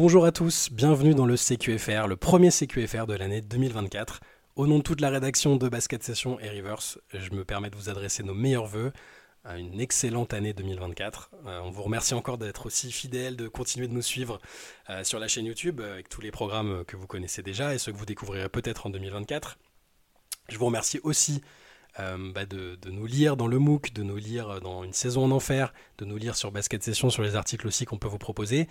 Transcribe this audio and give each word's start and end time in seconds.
Bonjour 0.00 0.24
à 0.24 0.30
tous, 0.30 0.70
bienvenue 0.70 1.12
dans 1.12 1.26
le 1.26 1.36
CQFR, 1.36 2.06
le 2.06 2.14
premier 2.14 2.52
CQFR 2.52 3.06
de 3.06 3.14
l'année 3.14 3.40
2024. 3.40 4.20
Au 4.54 4.68
nom 4.68 4.78
de 4.78 4.84
toute 4.84 5.00
la 5.00 5.10
rédaction 5.10 5.56
de 5.56 5.68
Basket 5.68 6.00
Session 6.04 6.38
et 6.38 6.48
Reverse, 6.48 7.00
je 7.12 7.32
me 7.32 7.44
permets 7.44 7.68
de 7.68 7.74
vous 7.74 7.88
adresser 7.88 8.22
nos 8.22 8.32
meilleurs 8.32 8.66
voeux 8.66 8.92
à 9.42 9.58
une 9.58 9.80
excellente 9.80 10.34
année 10.34 10.52
2024. 10.52 11.30
Euh, 11.48 11.60
on 11.64 11.72
vous 11.72 11.82
remercie 11.82 12.14
encore 12.14 12.38
d'être 12.38 12.66
aussi 12.66 12.92
fidèles, 12.92 13.34
de 13.34 13.48
continuer 13.48 13.88
de 13.88 13.92
nous 13.92 14.00
suivre 14.00 14.38
euh, 14.88 15.02
sur 15.02 15.18
la 15.18 15.26
chaîne 15.26 15.46
YouTube 15.46 15.80
euh, 15.80 15.94
avec 15.94 16.08
tous 16.08 16.20
les 16.20 16.30
programmes 16.30 16.84
que 16.84 16.96
vous 16.96 17.08
connaissez 17.08 17.42
déjà 17.42 17.74
et 17.74 17.78
ceux 17.78 17.90
que 17.90 17.96
vous 17.96 18.06
découvrirez 18.06 18.48
peut-être 18.48 18.86
en 18.86 18.90
2024. 18.90 19.58
Je 20.48 20.58
vous 20.58 20.66
remercie 20.66 21.00
aussi 21.02 21.42
bah, 21.98 22.46
de, 22.46 22.78
nous 22.90 23.06
lire 23.06 23.36
dans 23.36 23.46
le 23.46 23.58
MOOC, 23.58 23.92
de 23.92 24.02
nous 24.02 24.16
lire 24.16 24.60
dans 24.60 24.84
une 24.84 24.92
saison 24.92 25.24
en 25.24 25.30
enfer, 25.30 25.72
de 25.98 26.04
nous 26.04 26.16
lire 26.16 26.36
sur 26.36 26.52
Basket 26.52 26.82
Session, 26.82 27.10
sur 27.10 27.22
les 27.22 27.36
articles 27.36 27.66
aussi 27.66 27.84
qu'on 27.84 27.98
peut 27.98 28.08
vous 28.08 28.18
proposer. 28.18 28.68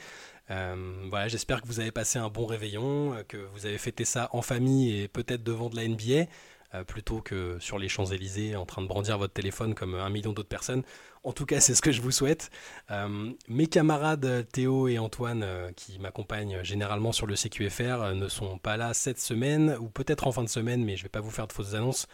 voilà, 0.48 1.27
j'espère 1.27 1.62
que 1.62 1.67
vous 1.67 1.80
avez 1.80 1.91
passé 1.91 2.20
un 2.20 2.30
bon 2.30 2.45
réveillon, 2.45 3.16
que 3.27 3.38
vous 3.53 3.66
avez 3.66 3.77
fêté 3.77 4.05
ça 4.05 4.30
en 4.31 4.41
famille 4.41 5.02
et 5.02 5.08
peut-être 5.08 5.44
devant 5.44 5.70
de 5.70 5.76
la 5.76 5.88
NBA. 5.88 6.30
Euh, 6.76 6.84
plutôt 6.84 7.22
que 7.22 7.58
sur 7.62 7.80
les 7.80 7.88
Champs-Élysées 7.88 8.58
en 8.58 8.66
train 8.66 8.81
de 8.81 8.88
brandir 8.88 9.17
votre 9.17 9.31
téléphone 9.31 9.73
comme 9.73 9.95
un 9.95 10.09
million 10.09 10.34
d'autres 10.34 10.50
personnes. 10.50 10.84
En 11.23 11.31
tout 11.31 11.45
cas, 11.45 11.59
c'est 11.62 11.75
ce 11.75 11.81
que 11.81 11.94
je 11.94 12.02
vous 12.02 12.12
souhaite. 12.12 12.50
Euh, 12.91 13.31
mes 13.48 13.67
camarades 13.67 14.45
Théo 14.52 14.89
et 14.89 15.00
Antoine, 15.00 15.44
euh, 15.44 15.72
qui 15.78 15.98
m'accompagnent 16.00 16.62
généralement 16.64 17.14
sur 17.14 17.25
le 17.25 17.36
CQFR, 17.36 18.14
ne 18.16 18.28
sont 18.28 18.58
pas 18.58 18.75
là 18.75 18.94
cette 18.94 19.20
semaine, 19.20 19.78
ou 19.80 19.88
peut-être 19.88 20.28
en 20.28 20.34
fin 20.34 20.44
de 20.44 20.50
semaine, 20.50 20.84
mais 20.84 20.98
je 20.98 21.02
ne 21.02 21.03
vais 21.03 21.09
pas 21.09 21.22
vous 21.22 21.31
faire 21.31 21.48
de 21.48 21.53
fausses 21.53 21.73
annonces. 21.73 22.08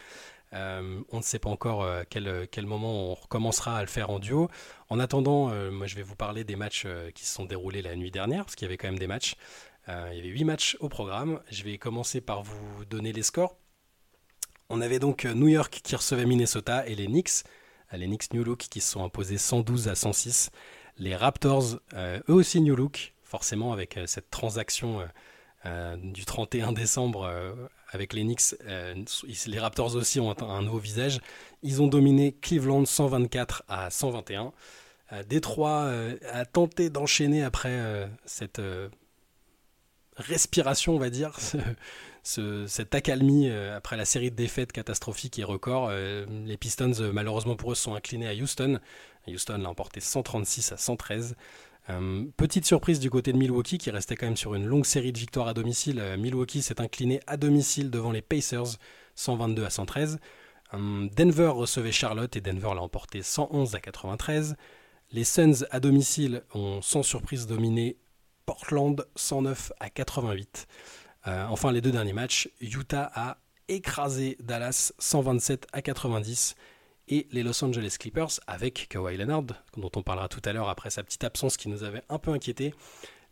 On 0.54 1.16
ne 1.16 1.22
sait 1.22 1.38
pas 1.38 1.50
encore 1.50 1.86
quel, 2.08 2.48
quel, 2.50 2.66
moment 2.66 3.10
on 3.10 3.14
recommencera 3.14 3.78
à 3.78 3.80
le 3.80 3.88
faire 3.88 4.10
en 4.10 4.18
duo. 4.18 4.48
En 4.88 4.98
attendant, 5.00 5.48
moi 5.70 5.86
je 5.86 5.96
vais 5.96 6.02
vous 6.02 6.16
parler 6.16 6.44
des 6.44 6.56
matchs 6.56 6.86
qui 7.14 7.26
se 7.26 7.34
sont 7.34 7.44
déroulés 7.44 7.82
la 7.82 7.96
nuit 7.96 8.10
dernière, 8.10 8.44
parce 8.44 8.54
qu'il 8.54 8.66
y 8.66 8.68
avait 8.68 8.76
quand 8.76 8.88
même 8.88 8.98
des 8.98 9.06
matchs. 9.08 9.34
il 9.88 10.16
y 10.16 10.20
avait 10.20 10.28
8 10.28 10.44
matchs 10.44 10.76
au 10.80 10.88
programme. 10.88 11.40
Je 11.50 11.64
vais 11.64 11.78
commencer 11.78 12.20
par 12.20 12.42
vous 12.42 12.84
donner 12.84 13.12
les 13.12 13.22
scores 13.22 13.56
on 14.68 14.80
avait 14.80 14.98
donc 14.98 15.24
euh, 15.24 15.34
New 15.34 15.48
York 15.48 15.80
qui 15.82 15.94
recevait 15.94 16.24
Minnesota 16.24 16.86
et 16.86 16.94
les 16.94 17.06
Knicks, 17.06 17.44
euh, 17.92 17.96
les 17.96 18.06
Knicks 18.06 18.32
New 18.32 18.44
Look 18.44 18.58
qui 18.58 18.80
se 18.80 18.92
sont 18.92 19.04
imposés 19.04 19.38
112 19.38 19.88
à 19.88 19.94
106. 19.94 20.50
Les 20.98 21.14
Raptors, 21.16 21.80
euh, 21.92 22.20
eux 22.28 22.34
aussi 22.34 22.60
New 22.60 22.74
Look, 22.74 23.14
forcément 23.22 23.72
avec 23.72 23.98
cette 24.06 24.30
transaction 24.30 25.00
du 25.96 26.26
31 26.26 26.72
décembre 26.72 27.28
avec 27.94 28.12
les 28.12 28.22
Knicks, 28.22 28.54
les 29.46 29.58
Raptors 29.58 29.94
aussi 29.94 30.20
ont 30.20 30.34
un, 30.42 30.62
nouveau 30.62 30.78
visage. 30.78 31.20
Ils 31.62 31.80
ont 31.80 31.86
dominé 31.86 32.32
Cleveland 32.32 32.84
124 32.84 33.62
à 33.68 33.88
121. 33.88 34.52
Détroit 35.28 35.90
a 36.30 36.44
tenté 36.44 36.90
d'enchaîner 36.90 37.42
après 37.42 38.08
cette 38.26 38.60
respiration, 40.16 40.94
on 40.94 40.98
va 40.98 41.10
dire, 41.10 41.38
cette 42.22 42.94
accalmie 42.94 43.48
euh, 43.48 43.76
après 43.76 43.96
la 43.96 44.04
série 44.04 44.30
de 44.30 44.36
défaites 44.36 44.72
catastrophiques 44.72 45.38
et 45.38 45.44
records. 45.44 45.88
Euh, 45.90 46.26
les 46.44 46.56
Pistons, 46.56 46.92
euh, 47.00 47.12
malheureusement 47.12 47.56
pour 47.56 47.72
eux, 47.72 47.74
sont 47.74 47.94
inclinés 47.94 48.28
à 48.28 48.34
Houston. 48.34 48.80
Houston 49.26 49.58
l'a 49.58 49.68
emporté 49.68 50.00
136 50.00 50.72
à 50.72 50.76
113. 50.76 51.36
Petite 52.36 52.64
surprise 52.64 52.98
du 52.98 53.10
côté 53.10 53.32
de 53.32 53.38
Milwaukee 53.38 53.78
qui 53.78 53.90
restait 53.90 54.16
quand 54.16 54.26
même 54.26 54.36
sur 54.36 54.54
une 54.54 54.66
longue 54.66 54.86
série 54.86 55.12
de 55.12 55.18
victoires 55.18 55.48
à 55.48 55.54
domicile. 55.54 56.02
Milwaukee 56.18 56.62
s'est 56.62 56.80
incliné 56.80 57.20
à 57.26 57.36
domicile 57.36 57.90
devant 57.90 58.10
les 58.10 58.22
Pacers 58.22 58.78
122 59.16 59.64
à 59.64 59.70
113. 59.70 60.18
Denver 60.72 61.48
recevait 61.48 61.92
Charlotte 61.92 62.34
et 62.36 62.40
Denver 62.40 62.72
l'a 62.74 62.82
emporté 62.82 63.22
111 63.22 63.74
à 63.74 63.80
93. 63.80 64.56
Les 65.12 65.24
Suns 65.24 65.64
à 65.70 65.80
domicile 65.80 66.42
ont 66.54 66.82
sans 66.82 67.02
surprise 67.02 67.46
dominé 67.46 67.96
Portland 68.46 69.06
109 69.16 69.72
à 69.80 69.90
88. 69.90 70.66
Euh, 71.26 71.46
enfin, 71.46 71.72
les 71.72 71.80
deux 71.80 71.92
derniers 71.92 72.12
matchs, 72.12 72.48
Utah 72.60 73.10
a 73.14 73.38
écrasé 73.68 74.36
Dallas 74.40 74.92
127 74.98 75.66
à 75.72 75.82
90 75.82 76.54
et 77.08 77.26
les 77.32 77.42
Los 77.42 77.64
Angeles 77.64 77.96
Clippers 77.98 78.40
avec 78.46 78.86
Kawhi 78.88 79.16
Leonard, 79.16 79.44
dont 79.76 79.90
on 79.96 80.02
parlera 80.02 80.28
tout 80.28 80.42
à 80.44 80.52
l'heure 80.52 80.68
après 80.68 80.90
sa 80.90 81.02
petite 81.02 81.24
absence 81.24 81.56
qui 81.56 81.68
nous 81.68 81.84
avait 81.84 82.02
un 82.08 82.18
peu 82.18 82.30
inquiété. 82.32 82.74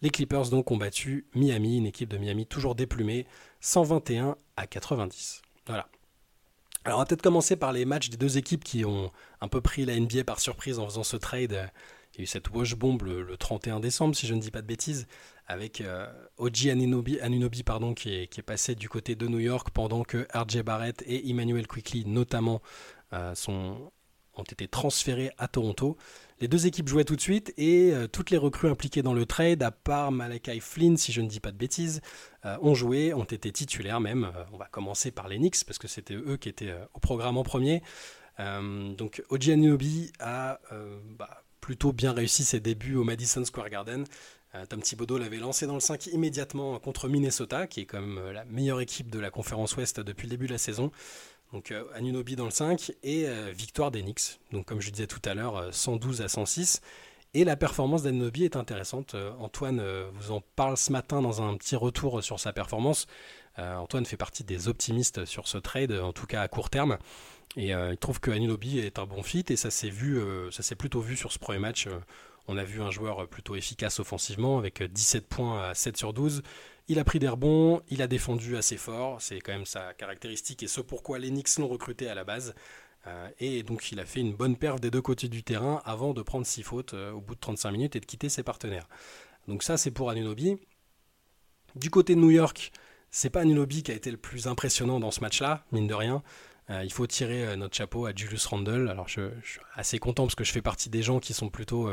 Les 0.02 0.10
Clippers 0.10 0.50
donc 0.50 0.70
ont 0.70 0.76
battu 0.76 1.26
Miami, 1.34 1.78
une 1.78 1.86
équipe 1.86 2.08
de 2.08 2.18
Miami 2.18 2.46
toujours 2.46 2.74
déplumée, 2.74 3.26
121 3.60 4.36
à 4.56 4.66
90. 4.66 5.42
Voilà. 5.66 5.88
Alors 6.84 6.98
on 6.98 7.02
va 7.02 7.06
peut-être 7.06 7.22
commencer 7.22 7.54
par 7.54 7.72
les 7.72 7.84
matchs 7.84 8.10
des 8.10 8.16
deux 8.16 8.38
équipes 8.38 8.64
qui 8.64 8.84
ont 8.84 9.10
un 9.40 9.48
peu 9.48 9.60
pris 9.60 9.84
la 9.84 9.98
NBA 9.98 10.24
par 10.24 10.40
surprise 10.40 10.78
en 10.78 10.86
faisant 10.86 11.04
ce 11.04 11.16
trade. 11.16 11.70
Il 12.14 12.18
y 12.18 12.20
a 12.20 12.24
eu 12.24 12.26
cette 12.26 12.50
wash 12.50 12.74
bomb 12.74 12.98
le 13.02 13.36
31 13.36 13.80
décembre, 13.80 14.14
si 14.14 14.26
je 14.26 14.34
ne 14.34 14.40
dis 14.40 14.50
pas 14.50 14.60
de 14.60 14.66
bêtises, 14.66 15.06
avec 15.46 15.80
euh, 15.80 16.06
Oji 16.38 16.70
Anunobi, 16.70 17.62
pardon, 17.62 17.94
qui, 17.94 18.10
est, 18.10 18.42
passé 18.42 18.74
du 18.74 18.88
côté 18.88 19.14
de 19.14 19.26
New 19.28 19.38
York 19.38 19.68
pendant 19.70 20.02
que 20.02 20.26
RJ 20.34 20.62
Barrett 20.62 21.02
et 21.06 21.28
Emmanuel 21.30 21.66
Quickly 21.66 22.04
notamment 22.06 22.60
euh, 23.12 23.34
ont 23.48 24.42
été 24.50 24.66
transférés 24.68 25.30
à 25.38 25.48
Toronto. 25.48 25.96
Les 26.40 26.48
deux 26.48 26.66
équipes 26.66 26.88
jouaient 26.88 27.04
tout 27.04 27.16
de 27.16 27.20
suite 27.20 27.52
et 27.56 27.92
euh, 27.92 28.08
toutes 28.08 28.30
les 28.30 28.38
recrues 28.38 28.68
impliquées 28.68 29.02
dans 29.02 29.12
le 29.12 29.26
trade, 29.26 29.62
à 29.62 29.70
part 29.70 30.10
Malachi 30.10 30.60
Flynn, 30.60 30.96
si 30.96 31.12
je 31.12 31.20
ne 31.20 31.28
dis 31.28 31.40
pas 31.40 31.52
de 31.52 31.58
bêtises, 31.58 32.00
ont 32.44 32.74
joué, 32.74 33.14
ont 33.14 33.24
été 33.24 33.52
titulaires 33.52 34.00
même. 34.00 34.32
on 34.52 34.56
va 34.56 34.66
commencer 34.66 35.12
par 35.12 35.28
les 35.28 35.36
Knicks 35.36 35.64
parce 35.64 35.78
que 35.78 35.86
c'était 35.86 36.14
eux 36.14 36.36
qui 36.36 36.48
étaient 36.48 36.74
au 36.92 36.98
programme 36.98 37.36
en 37.36 37.44
premier. 37.44 37.82
donc 38.38 39.22
Oji 39.30 39.52
Anunobi 39.52 40.10
a 40.18 40.58
bah, 41.16 41.44
plutôt 41.60 41.92
bien 41.92 42.12
réussi 42.12 42.44
ses 42.44 42.58
débuts 42.58 42.96
au 42.96 43.04
Madison 43.04 43.44
Square 43.44 43.70
Garden. 43.70 44.04
Euh, 44.54 44.66
Tom 44.66 44.82
Thibodeau 44.82 45.16
l'avait 45.16 45.38
lancé 45.38 45.66
dans 45.66 45.74
le 45.74 45.80
5 45.80 46.08
immédiatement 46.08 46.78
contre 46.78 47.08
Minnesota, 47.08 47.66
qui 47.66 47.80
est 47.80 47.86
quand 47.86 48.00
même 48.00 48.18
euh, 48.18 48.32
la 48.32 48.44
meilleure 48.44 48.80
équipe 48.80 49.10
de 49.10 49.18
la 49.18 49.30
conférence 49.30 49.76
Ouest 49.76 50.00
depuis 50.00 50.26
le 50.26 50.30
début 50.30 50.46
de 50.46 50.52
la 50.52 50.58
saison. 50.58 50.90
Donc 51.52 51.70
euh, 51.70 51.84
Anunobi 51.94 52.36
dans 52.36 52.44
le 52.44 52.50
5 52.50 52.92
et 53.02 53.26
victoire 53.52 53.90
d'Enix. 53.90 54.40
Donc 54.52 54.66
comme 54.66 54.80
je 54.80 54.90
disais 54.90 55.06
tout 55.06 55.20
à 55.24 55.34
l'heure, 55.34 55.72
112 55.72 56.22
à 56.22 56.28
106. 56.28 56.80
Et 57.34 57.44
la 57.44 57.56
performance 57.56 58.02
d'Anunobi 58.02 58.44
est 58.44 58.56
intéressante. 58.56 59.16
Antoine 59.38 59.82
vous 60.14 60.32
en 60.32 60.42
parle 60.54 60.76
ce 60.76 60.92
matin 60.92 61.22
dans 61.22 61.40
un 61.40 61.56
petit 61.56 61.76
retour 61.76 62.22
sur 62.22 62.38
sa 62.38 62.52
performance. 62.52 63.06
Antoine 63.56 64.04
fait 64.04 64.18
partie 64.18 64.44
des 64.44 64.68
optimistes 64.68 65.24
sur 65.24 65.48
ce 65.48 65.56
trade, 65.56 65.92
en 65.92 66.12
tout 66.12 66.26
cas 66.26 66.42
à 66.42 66.48
court 66.48 66.68
terme. 66.68 66.98
Et 67.56 67.68
il 67.68 67.96
trouve 67.98 68.20
que 68.20 68.30
Anunobi 68.30 68.80
est 68.80 68.98
un 68.98 69.06
bon 69.06 69.22
fit 69.22 69.46
et 69.48 69.56
ça 69.56 69.70
s'est 69.70 69.88
vu, 69.88 70.20
ça 70.50 70.62
s'est 70.62 70.74
plutôt 70.74 71.00
vu 71.00 71.16
sur 71.16 71.32
ce 71.32 71.38
premier 71.38 71.58
match. 71.58 71.88
On 72.48 72.58
a 72.58 72.64
vu 72.64 72.82
un 72.82 72.90
joueur 72.90 73.26
plutôt 73.28 73.54
efficace 73.56 73.98
offensivement 73.98 74.58
avec 74.58 74.82
17 74.82 75.26
points 75.26 75.70
à 75.70 75.74
7 75.74 75.96
sur 75.96 76.12
12. 76.12 76.42
Il 76.88 76.98
a 76.98 77.04
pris 77.04 77.18
des 77.18 77.28
rebonds, 77.28 77.82
il 77.88 78.02
a 78.02 78.06
défendu 78.06 78.56
assez 78.56 78.76
fort, 78.76 79.20
c'est 79.20 79.40
quand 79.40 79.52
même 79.52 79.66
sa 79.66 79.94
caractéristique 79.94 80.62
et 80.62 80.68
ce 80.68 80.80
pourquoi 80.80 81.18
les 81.18 81.30
Knicks 81.30 81.56
l'ont 81.58 81.68
recruté 81.68 82.08
à 82.08 82.14
la 82.14 82.24
base. 82.24 82.54
Euh, 83.06 83.28
et 83.40 83.62
donc 83.62 83.90
il 83.90 84.00
a 84.00 84.04
fait 84.04 84.20
une 84.20 84.34
bonne 84.34 84.56
perf 84.56 84.80
des 84.80 84.90
deux 84.90 85.02
côtés 85.02 85.28
du 85.28 85.42
terrain 85.42 85.82
avant 85.84 86.14
de 86.14 86.22
prendre 86.22 86.46
6 86.46 86.62
fautes 86.62 86.94
euh, 86.94 87.12
au 87.12 87.20
bout 87.20 87.34
de 87.34 87.40
35 87.40 87.70
minutes 87.72 87.96
et 87.96 88.00
de 88.00 88.06
quitter 88.06 88.28
ses 88.28 88.42
partenaires. 88.42 88.88
Donc 89.48 89.62
ça 89.62 89.76
c'est 89.76 89.90
pour 89.90 90.10
Anunobi. 90.10 90.56
Du 91.74 91.90
côté 91.90 92.14
de 92.14 92.20
New 92.20 92.30
York, 92.30 92.70
c'est 93.10 93.30
pas 93.30 93.40
Anunobi 93.40 93.82
qui 93.82 93.90
a 93.90 93.94
été 93.94 94.10
le 94.10 94.16
plus 94.16 94.46
impressionnant 94.46 95.00
dans 95.00 95.10
ce 95.10 95.20
match-là, 95.20 95.64
mine 95.72 95.86
de 95.86 95.94
rien. 95.94 96.22
Euh, 96.70 96.84
il 96.84 96.92
faut 96.92 97.06
tirer 97.06 97.56
notre 97.56 97.76
chapeau 97.76 98.06
à 98.06 98.12
Julius 98.14 98.46
Randle. 98.46 98.88
Alors 98.88 99.08
je, 99.08 99.30
suis 99.42 99.60
assez 99.74 99.98
content 99.98 100.24
parce 100.24 100.36
que 100.36 100.44
je 100.44 100.52
fais 100.52 100.62
partie 100.62 100.90
des 100.90 101.02
gens 101.02 101.18
qui 101.18 101.34
sont 101.34 101.48
plutôt 101.48 101.90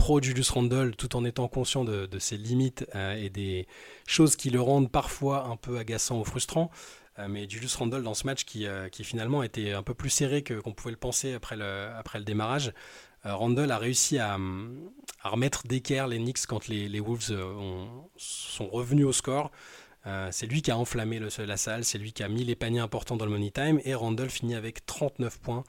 pro 0.00 0.18
Julius 0.18 0.48
Randle 0.48 0.96
tout 0.96 1.14
en 1.14 1.26
étant 1.26 1.46
conscient 1.46 1.84
de, 1.84 2.18
ses 2.18 2.38
limites 2.38 2.86
euh, 2.94 3.22
et 3.22 3.28
des 3.28 3.68
choses 4.06 4.34
qui 4.34 4.48
le 4.48 4.58
rendent 4.58 4.90
parfois 4.90 5.44
un 5.44 5.56
peu 5.56 5.76
agaçant 5.76 6.18
ou 6.18 6.24
frustrant. 6.24 6.70
Euh, 7.18 7.28
mais 7.28 7.46
Julius 7.46 7.76
Randle 7.76 8.02
dans 8.02 8.14
ce 8.14 8.24
match 8.24 8.44
qui, 8.44 8.66
euh, 8.66 8.88
qui 8.88 9.04
finalement 9.04 9.42
était 9.42 9.72
un 9.72 9.82
peu 9.82 9.92
plus 9.92 10.08
serré 10.08 10.40
que 10.40 10.54
qu'on 10.54 10.72
pouvait 10.72 10.92
le 10.92 10.96
penser 10.96 11.34
après 11.34 11.54
le, 11.54 11.90
après 11.98 12.18
le 12.18 12.24
démarrage. 12.24 12.72
Randle 13.24 13.70
a 13.70 13.76
réussi 13.76 14.18
à, 14.18 14.38
remettre 15.22 15.64
d'équerre 15.66 16.08
les 16.08 16.16
Knicks 16.16 16.46
quand 16.48 16.68
les, 16.68 17.00
Wolves 17.00 17.36
sont 18.16 18.68
revenus 18.70 19.04
au 19.04 19.12
score. 19.12 19.50
c'est 20.30 20.46
lui 20.46 20.62
qui 20.62 20.70
a 20.70 20.78
enflammé 20.78 21.20
la 21.20 21.56
salle, 21.58 21.84
c'est 21.84 21.98
lui 21.98 22.14
qui 22.14 22.22
a 22.22 22.28
mis 22.30 22.44
les 22.44 22.56
paniers 22.56 22.80
importants 22.80 23.18
dans 23.18 23.26
le 23.26 23.30
money 23.30 23.50
time 23.50 23.78
et 23.84 23.94
Randle 23.94 24.30
finit 24.30 24.54
avec 24.54 24.86
39 24.86 25.38
points. 25.38 25.64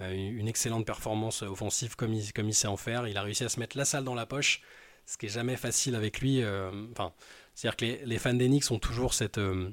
Euh, 0.00 0.12
une 0.12 0.48
excellente 0.48 0.84
performance 0.84 1.42
offensive 1.42 1.94
comme 1.94 2.12
il, 2.12 2.32
comme 2.32 2.50
sait 2.52 2.66
en 2.66 2.76
faire. 2.76 3.06
Il 3.06 3.16
a 3.16 3.22
réussi 3.22 3.44
à 3.44 3.48
se 3.48 3.60
mettre 3.60 3.76
la 3.76 3.84
salle 3.84 4.04
dans 4.04 4.14
la 4.14 4.26
poche, 4.26 4.60
ce 5.06 5.16
qui 5.16 5.26
est 5.26 5.30
jamais 5.30 5.56
facile 5.56 5.94
avec 5.94 6.20
lui. 6.20 6.42
Euh, 6.42 6.70
enfin, 6.92 7.12
c'est-à-dire 7.54 7.76
que 7.76 8.04
les, 8.04 8.18
fans 8.18 8.34
d'Enix 8.34 8.70
ont 8.70 8.80
toujours 8.80 9.14
cette, 9.14 9.38
euh, 9.38 9.70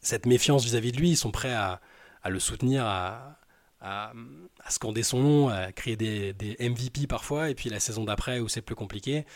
cette 0.00 0.26
méfiance 0.26 0.64
vis-à-vis 0.64 0.92
de 0.92 0.98
lui. 0.98 1.10
Ils 1.10 1.16
sont 1.16 1.32
prêts 1.32 1.54
à, 1.54 1.80
le 2.26 2.38
soutenir, 2.38 2.86
à, 2.86 3.40
à, 3.80 4.12
scander 4.68 5.02
son 5.02 5.20
nom, 5.20 5.48
à 5.48 5.72
créer 5.72 5.96
des, 5.96 6.32
des, 6.32 6.56
MVP 6.60 7.08
parfois. 7.08 7.50
Et 7.50 7.54
puis 7.56 7.70
la 7.70 7.80
saison 7.80 8.04
d'après, 8.04 8.38
où 8.38 8.48
c'est 8.48 8.62
plus 8.62 8.76
compliqué, 8.76 9.26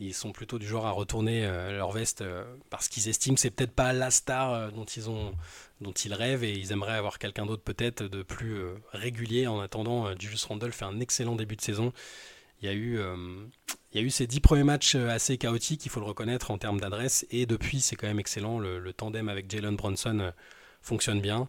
ils 0.00 0.14
sont 0.14 0.32
plutôt 0.32 0.58
du 0.58 0.66
genre 0.66 0.86
à 0.86 0.90
retourner 0.90 1.42
leur 1.42 1.92
veste 1.92 2.24
parce 2.70 2.88
qu'ils 2.88 3.08
estiment 3.08 3.34
que 3.34 3.40
c'est 3.40 3.50
peut-être 3.50 3.74
pas 3.74 3.92
la 3.92 4.10
star 4.10 4.72
dont 4.72 4.84
ils 4.84 5.10
ont 5.10 5.34
dont 5.80 5.92
ils 5.92 6.14
rêvent 6.14 6.44
et 6.44 6.52
ils 6.52 6.72
aimeraient 6.72 6.96
avoir 6.96 7.18
quelqu'un 7.18 7.46
d'autre 7.46 7.62
peut-être 7.62 8.02
de 8.02 8.22
plus 8.22 8.58
euh, 8.58 8.74
régulier. 8.92 9.46
En 9.46 9.60
attendant, 9.60 10.06
euh, 10.06 10.14
Julius 10.18 10.44
Randle 10.44 10.72
fait 10.72 10.84
un 10.84 11.00
excellent 11.00 11.36
début 11.36 11.56
de 11.56 11.62
saison. 11.62 11.92
Il 12.62 12.66
y 12.66 12.68
a 12.68 12.74
eu, 12.74 12.98
euh, 12.98 13.16
Il 13.92 14.00
y 14.00 14.04
a 14.04 14.06
eu 14.06 14.10
ces 14.10 14.26
dix 14.26 14.40
premiers 14.40 14.64
matchs 14.64 14.94
assez 14.94 15.38
chaotiques, 15.38 15.86
il 15.86 15.88
faut 15.88 16.00
le 16.00 16.06
reconnaître 16.06 16.50
en 16.50 16.58
termes 16.58 16.78
d'adresse, 16.78 17.26
et 17.30 17.46
depuis 17.46 17.80
c'est 17.80 17.96
quand 17.96 18.06
même 18.06 18.20
excellent. 18.20 18.58
Le, 18.58 18.92
tandem 18.92 19.28
avec 19.28 19.50
Jalen 19.50 19.76
Bronson 19.76 20.32
fonctionne 20.82 21.20
bien. 21.20 21.48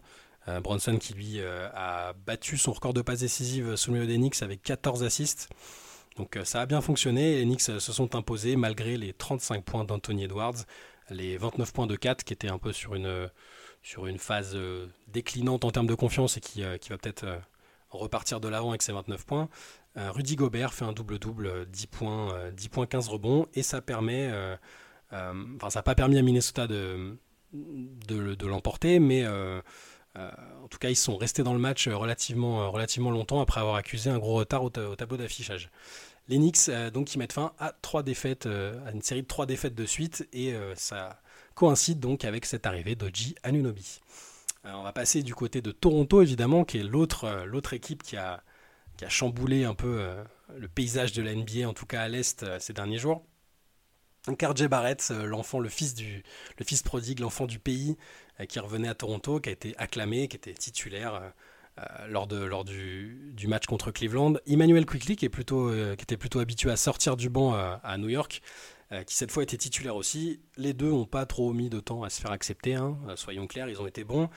Bronson 0.62 0.96
qui 0.96 1.12
lui 1.12 1.40
a 1.40 2.14
battu 2.26 2.56
son 2.56 2.72
record 2.72 2.94
de 2.94 3.02
passes 3.02 3.20
décisives 3.20 3.76
sous 3.76 3.92
le 3.92 4.00
milieu 4.00 4.12
d'Enix 4.12 4.42
avec 4.42 4.62
14 4.62 5.04
assists. 5.04 5.50
Donc 6.16 6.38
ça 6.44 6.60
a 6.60 6.66
bien 6.66 6.80
fonctionné, 6.80 7.36
les 7.36 7.44
Knicks 7.44 7.62
se 7.62 7.78
sont 7.80 8.14
imposés 8.14 8.56
malgré 8.56 8.96
les 8.96 9.12
35 9.12 9.64
points 9.64 9.84
d'Anthony 9.84 10.24
Edwards, 10.24 10.64
les 11.10 11.36
29 11.36 11.72
points 11.72 11.86
de 11.86 11.96
4 11.96 12.22
qui 12.22 12.32
étaient 12.32 12.50
un 12.50 12.58
peu 12.58 12.72
sur 12.72 12.94
une, 12.94 13.30
sur 13.82 14.06
une 14.06 14.18
phase 14.18 14.56
déclinante 15.08 15.64
en 15.64 15.70
termes 15.70 15.86
de 15.86 15.94
confiance 15.94 16.36
et 16.36 16.40
qui, 16.40 16.62
qui 16.80 16.90
va 16.90 16.98
peut-être 16.98 17.24
repartir 17.90 18.40
de 18.40 18.48
l'avant 18.48 18.70
avec 18.70 18.82
ses 18.82 18.92
29 18.92 19.24
points. 19.24 19.48
Euh, 19.96 20.10
Rudy 20.10 20.36
Gobert 20.36 20.72
fait 20.72 20.84
un 20.84 20.92
double-double, 20.92 21.66
10 21.66 21.86
points, 21.86 22.50
10 22.52 22.66
euh, 22.66 22.68
points, 22.70 22.86
15 22.86 23.08
rebonds, 23.08 23.46
et 23.54 23.62
ça 23.62 23.82
permet, 23.82 24.30
euh, 24.32 24.56
enfin 25.56 25.70
ça 25.70 25.80
n'a 25.80 25.82
pas 25.82 25.94
permis 25.94 26.18
à 26.18 26.22
Minnesota 26.22 26.66
de, 26.66 27.18
de, 27.52 28.46
l'emporter, 28.46 28.98
mais 28.98 29.24
en 30.16 30.68
tout 30.68 30.78
cas 30.78 30.90
ils 30.90 30.96
sont 30.96 31.16
restés 31.16 31.42
dans 31.42 31.54
le 31.54 31.58
match 31.58 31.88
relativement, 31.88 32.70
relativement 32.70 33.10
longtemps 33.10 33.40
après 33.40 33.60
avoir 33.60 33.76
accusé 33.76 34.10
un 34.10 34.18
gros 34.18 34.34
retard 34.34 34.62
au, 34.62 34.70
tableau 34.70 35.16
d'affichage. 35.16 35.70
Les 36.28 36.36
Knicks 36.36 36.70
donc 36.92 37.06
qui 37.06 37.18
mettent 37.18 37.32
fin 37.32 37.52
à 37.58 37.72
trois 37.82 38.02
défaites, 38.02 38.46
à 38.46 38.90
une 38.92 39.02
série 39.02 39.22
de 39.22 39.26
trois 39.26 39.46
défaites 39.46 39.74
de 39.74 39.86
suite, 39.86 40.28
et 40.32 40.54
ça 40.74 41.20
coïncide 41.54 41.98
donc 41.98 42.24
avec 42.24 42.44
cette 42.44 42.66
arrivée 42.66 42.94
d'Oji 42.94 43.34
Anunobi. 43.42 44.00
on 44.64 44.82
va 44.82 44.92
passer 44.92 45.22
du 45.22 45.34
côté 45.34 45.62
de 45.62 45.72
Toronto 45.72 46.22
évidemment, 46.22 46.64
qui 46.64 46.78
est 46.78 46.84
l'autre, 46.84 47.72
équipe 47.72 48.02
qui 48.02 48.16
a 48.16 48.42
qui 48.96 49.04
a 49.04 49.08
chamboulé 49.08 49.64
un 49.64 49.74
peu 49.74 50.00
euh, 50.00 50.22
le 50.56 50.68
paysage 50.68 51.12
de 51.12 51.22
la 51.22 51.34
NBA, 51.34 51.68
en 51.68 51.72
tout 51.72 51.86
cas 51.86 52.02
à 52.02 52.08
l'Est, 52.08 52.42
euh, 52.42 52.58
ces 52.60 52.72
derniers 52.72 52.98
jours. 52.98 53.24
RJ 54.28 54.66
Barrett, 54.68 55.08
euh, 55.10 55.26
le 55.26 55.68
fils 55.68 56.82
prodigue, 56.82 57.20
l'enfant 57.20 57.46
du 57.46 57.58
pays, 57.58 57.96
qui 58.48 58.58
revenait 58.58 58.88
à 58.88 58.94
Toronto, 58.94 59.40
qui 59.40 59.48
a 59.48 59.52
été 59.52 59.74
acclamé, 59.78 60.28
qui 60.28 60.36
était 60.36 60.54
titulaire 60.54 61.32
lors, 62.08 62.26
de, 62.26 62.36
lors 62.36 62.64
du, 62.64 63.46
match 63.46 63.66
contre 63.66 63.90
Cleveland. 63.92 64.34
Emmanuel 64.46 64.84
Quickly, 64.84 65.16
qui, 65.16 65.26
était 65.26 66.16
plutôt 66.16 66.38
habitué 66.40 66.70
à 66.70 66.76
sortir 66.76 67.16
du 67.16 67.28
banc 67.28 67.54
à, 67.54 67.98
New 67.98 68.08
York, 68.08 68.42
qui 69.06 69.14
cette 69.14 69.30
fois 69.30 69.44
était 69.44 69.56
titulaire 69.56 69.94
aussi. 69.94 70.40
Les 70.56 70.72
deux 70.72 70.90
n'ont 70.90 71.06
pas 71.06 71.24
trop 71.24 71.52
mis 71.52 71.70
de 71.70 71.78
temps 71.78 72.02
à 72.02 72.10
se 72.10 72.20
faire 72.20 72.32
accepter, 72.32 72.74
hein, 72.74 72.98
soyons 73.14 73.46
clairs, 73.46 73.68
ils 73.68 73.80
ont 73.80 73.86
été 73.86 74.02
bons. 74.02 74.28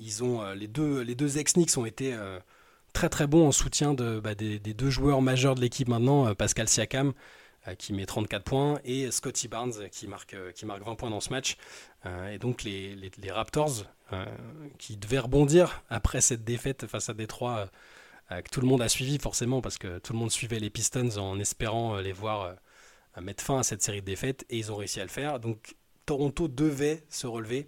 Euh, 0.00 0.54
les 0.54 0.68
deux, 0.68 1.38
ex-Knicks 1.38 1.76
ont 1.76 1.86
été 1.86 2.14
euh, 2.14 2.38
très 2.92 3.08
très 3.08 3.26
bons 3.26 3.48
en 3.48 3.52
soutien 3.52 3.94
bah, 3.94 4.34
des, 4.34 4.58
deux 4.58 4.90
joueurs 4.90 5.22
majeurs 5.22 5.54
de 5.54 5.60
l'équipe 5.60 5.88
maintenant, 5.88 6.28
euh, 6.28 6.34
Pascal 6.34 6.68
Siakam 6.68 7.12
qui 7.78 7.92
met 7.92 8.06
34 8.06 8.44
points 8.44 8.80
et 8.84 9.10
Scotty 9.10 9.48
Barnes 9.48 9.88
qui 9.90 10.06
marque, 10.06 10.36
qui 10.54 10.66
marque 10.66 10.82
20 10.82 10.94
points 10.94 11.10
dans 11.10 11.20
ce 11.20 11.30
match. 11.30 11.56
et 12.30 12.38
donc 12.38 12.62
les, 12.62 13.10
Raptors 13.30 13.84
qui 14.78 14.96
devaient 14.96 15.18
rebondir 15.18 15.82
après 15.90 16.20
cette 16.20 16.44
défaite 16.44 16.86
face 16.86 17.08
à 17.08 17.14
Détroit 17.14 17.68
que 18.30 18.48
tout 18.50 18.60
le 18.60 18.68
monde 18.68 18.82
a 18.82 18.88
suivi 18.88 19.18
forcément 19.18 19.60
parce 19.60 19.78
que 19.78 19.98
tout 19.98 20.12
le 20.12 20.18
monde 20.18 20.30
suivait 20.30 20.60
les 20.60 20.70
Pistons 20.70 21.16
en 21.18 21.40
espérant 21.40 21.96
les 21.96 22.12
voir 22.12 22.54
mettre 23.20 23.42
fin 23.42 23.58
à 23.58 23.62
cette 23.62 23.82
série 23.82 24.00
de 24.00 24.06
défaites 24.06 24.44
et 24.50 24.58
ils 24.58 24.70
ont 24.72 24.76
réussi 24.76 25.00
à 25.00 25.04
le 25.04 25.10
faire. 25.10 25.40
Donc 25.40 25.76
Toronto 26.04 26.48
devait 26.48 27.04
se 27.08 27.26
relever 27.26 27.66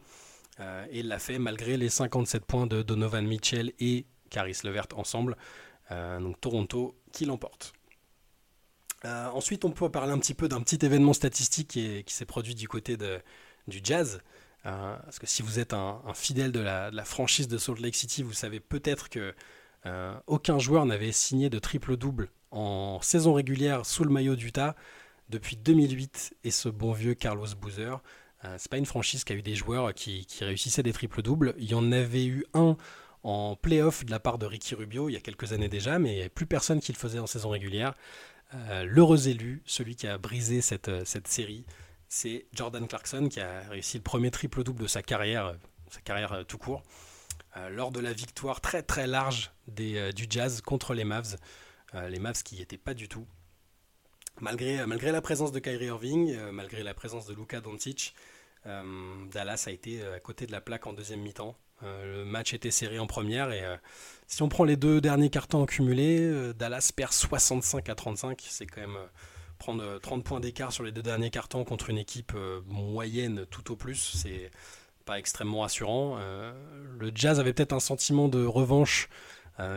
euh, 0.60 0.86
et 0.90 1.02
l'a 1.02 1.18
fait 1.18 1.38
malgré 1.38 1.76
les 1.76 1.88
57 1.88 2.44
points 2.44 2.66
de 2.66 2.82
Donovan 2.82 3.26
Mitchell 3.26 3.72
et 3.80 4.06
Caris 4.30 4.58
Levert 4.64 4.88
ensemble. 4.96 5.36
Euh, 5.90 6.20
donc 6.20 6.40
Toronto 6.40 6.96
qui 7.12 7.24
l'emporte. 7.24 7.72
Euh, 9.04 9.28
ensuite, 9.28 9.64
on 9.64 9.70
peut 9.70 9.90
parler 9.90 10.12
un 10.12 10.18
petit 10.18 10.34
peu 10.34 10.48
d'un 10.48 10.60
petit 10.60 10.84
événement 10.84 11.12
statistique 11.12 11.68
qui, 11.68 12.04
s'est 12.06 12.26
produit 12.26 12.54
du 12.54 12.68
côté 12.68 12.96
du 12.96 13.80
jazz. 13.82 14.20
parce 14.64 15.18
que 15.18 15.26
si 15.26 15.42
vous 15.42 15.58
êtes 15.58 15.72
un, 15.72 16.00
fidèle 16.14 16.52
de 16.52 16.60
la, 16.60 17.04
franchise 17.04 17.48
de 17.48 17.58
Salt 17.58 17.80
Lake 17.80 17.94
City, 17.94 18.22
vous 18.22 18.32
savez 18.32 18.60
peut-être 18.60 19.08
que 19.08 19.34
aucun 20.26 20.58
joueur 20.58 20.84
n'avait 20.86 21.12
signé 21.12 21.48
de 21.50 21.58
triple-double 21.58 22.30
en 22.50 23.00
saison 23.02 23.34
régulière 23.34 23.86
sous 23.86 24.04
le 24.04 24.10
maillot 24.10 24.36
d'Utah 24.36 24.74
depuis 25.28 25.56
2008 25.56 26.36
et 26.44 26.50
ce 26.50 26.68
bon 26.68 26.92
vieux 26.92 27.14
Carlos 27.14 27.46
Boozer. 27.60 28.02
Euh, 28.44 28.54
c'est 28.58 28.70
pas 28.70 28.78
une 28.78 28.86
franchise 28.86 29.24
qui 29.24 29.32
a 29.32 29.36
eu 29.36 29.42
des 29.42 29.54
joueurs 29.54 29.92
qui, 29.94 30.26
réussissaient 30.40 30.82
des 30.82 30.92
triples 30.92 31.22
doubles. 31.22 31.54
Il 31.58 31.68
y 31.68 31.74
en 31.74 31.92
avait 31.92 32.26
eu 32.26 32.44
un 32.54 32.76
en 33.24 33.56
playoff 33.56 34.04
de 34.04 34.12
la 34.12 34.20
part 34.20 34.38
de 34.38 34.46
Ricky 34.46 34.76
Rubio 34.76 35.08
il 35.08 35.12
y 35.12 35.16
a 35.16 35.20
quelques 35.20 35.52
années 35.52 35.68
déjà, 35.68 35.98
mais 35.98 36.28
plus 36.28 36.46
personne 36.46 36.80
qui 36.80 36.92
le 36.92 36.98
faisait 36.98 37.18
en 37.18 37.26
saison 37.26 37.50
régulière. 37.50 37.94
Euh, 38.54 38.84
l'heureux 38.84 39.28
élu, 39.28 39.62
celui 39.66 39.96
qui 39.96 40.06
a 40.06 40.18
brisé 40.18 40.60
cette, 40.60 40.88
euh, 40.88 41.04
cette 41.04 41.28
série, 41.28 41.64
c'est 42.08 42.46
Jordan 42.52 42.86
Clarkson 42.86 43.28
qui 43.28 43.40
a 43.40 43.60
réussi 43.68 43.98
le 43.98 44.02
premier 44.02 44.30
triple 44.30 44.64
double 44.64 44.82
de 44.82 44.86
sa 44.86 45.02
carrière, 45.02 45.54
sa 45.90 46.00
carrière 46.00 46.44
tout 46.46 46.56
court, 46.56 46.82
lors 47.70 47.90
de 47.90 48.00
la 48.00 48.14
victoire 48.14 48.62
très 48.62 48.82
très 48.82 49.06
large 49.06 49.50
du 49.66 50.26
Jazz 50.30 50.62
contre 50.62 50.94
les 50.94 51.04
Mavs. 51.04 51.36
les 52.08 52.18
Mavs 52.18 52.42
qui 52.42 52.54
n'y 52.54 52.62
étaient 52.62 52.78
pas 52.78 52.94
du 52.94 53.08
tout 53.08 53.26
Malgré, 54.40 55.12
la 55.12 55.20
présence 55.20 55.52
de 55.52 55.58
Kyrie 55.58 55.86
Irving, 55.86 56.32
euh, 56.34 56.52
malgré 56.52 56.82
la 56.82 56.94
présence 56.94 57.26
de 57.26 57.34
Luka 57.34 57.60
Doncic, 57.60 58.14
euh, 58.66 59.26
Dallas 59.32 59.64
a 59.66 59.70
été 59.70 60.00
euh, 60.00 60.16
à 60.16 60.20
côté 60.20 60.46
de 60.46 60.52
la 60.52 60.60
plaque 60.60 60.86
en 60.86 60.92
deuxième 60.92 61.20
mi-temps. 61.20 61.56
Le 61.82 62.24
match 62.24 62.54
était 62.54 62.70
serré 62.70 62.98
en 62.98 63.06
première 63.06 63.52
et 63.52 63.62
si 64.26 64.42
on 64.42 64.48
prend 64.48 64.64
les 64.64 64.76
deux 64.76 65.00
derniers 65.00 65.30
cartons 65.30 65.64
cumulés, 65.64 66.52
Dallas 66.58 66.90
perd 66.94 67.12
65 67.12 67.88
à 67.88 67.94
35. 67.94 68.44
C'est 68.48 68.66
quand 68.66 68.80
même 68.80 68.98
prendre 69.58 69.98
30 70.00 70.24
points 70.24 70.40
d'écart 70.40 70.72
sur 70.72 70.84
les 70.84 70.92
deux 70.92 71.02
derniers 71.02 71.30
cartons 71.30 71.64
contre 71.64 71.90
une 71.90 71.98
équipe 71.98 72.32
moyenne 72.66 73.46
tout 73.50 73.72
au 73.72 73.76
plus. 73.76 73.94
C'est 73.94 74.50
pas 75.04 75.18
extrêmement 75.18 75.60
rassurant. 75.60 76.18
le 76.18 77.12
Jazz 77.14 77.40
avait 77.40 77.52
peut-être 77.52 77.72
un 77.72 77.80
sentiment 77.80 78.28
de 78.28 78.44
revanche, 78.44 79.08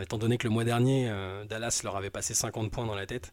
étant 0.00 0.18
donné 0.18 0.38
que 0.38 0.46
le 0.46 0.52
mois 0.52 0.64
dernier, 0.64 1.10
Dallas 1.48 1.80
leur 1.84 1.96
avait 1.96 2.10
passé 2.10 2.34
50 2.34 2.70
points 2.70 2.86
dans 2.86 2.94
la 2.94 3.06
tête. 3.06 3.32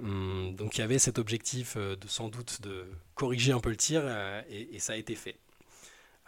Hum, 0.00 0.54
donc 0.56 0.76
il 0.76 0.80
y 0.80 0.84
avait 0.84 0.98
cet 0.98 1.18
objectif 1.18 1.74
euh, 1.76 1.94
de 1.94 2.08
sans 2.08 2.28
doute 2.28 2.60
de 2.62 2.84
corriger 3.14 3.52
un 3.52 3.60
peu 3.60 3.70
le 3.70 3.76
tir 3.76 4.00
euh, 4.04 4.42
et, 4.48 4.78
ça 4.80 4.94
a 4.94 4.96
été 4.96 5.14
fait. 5.14 5.36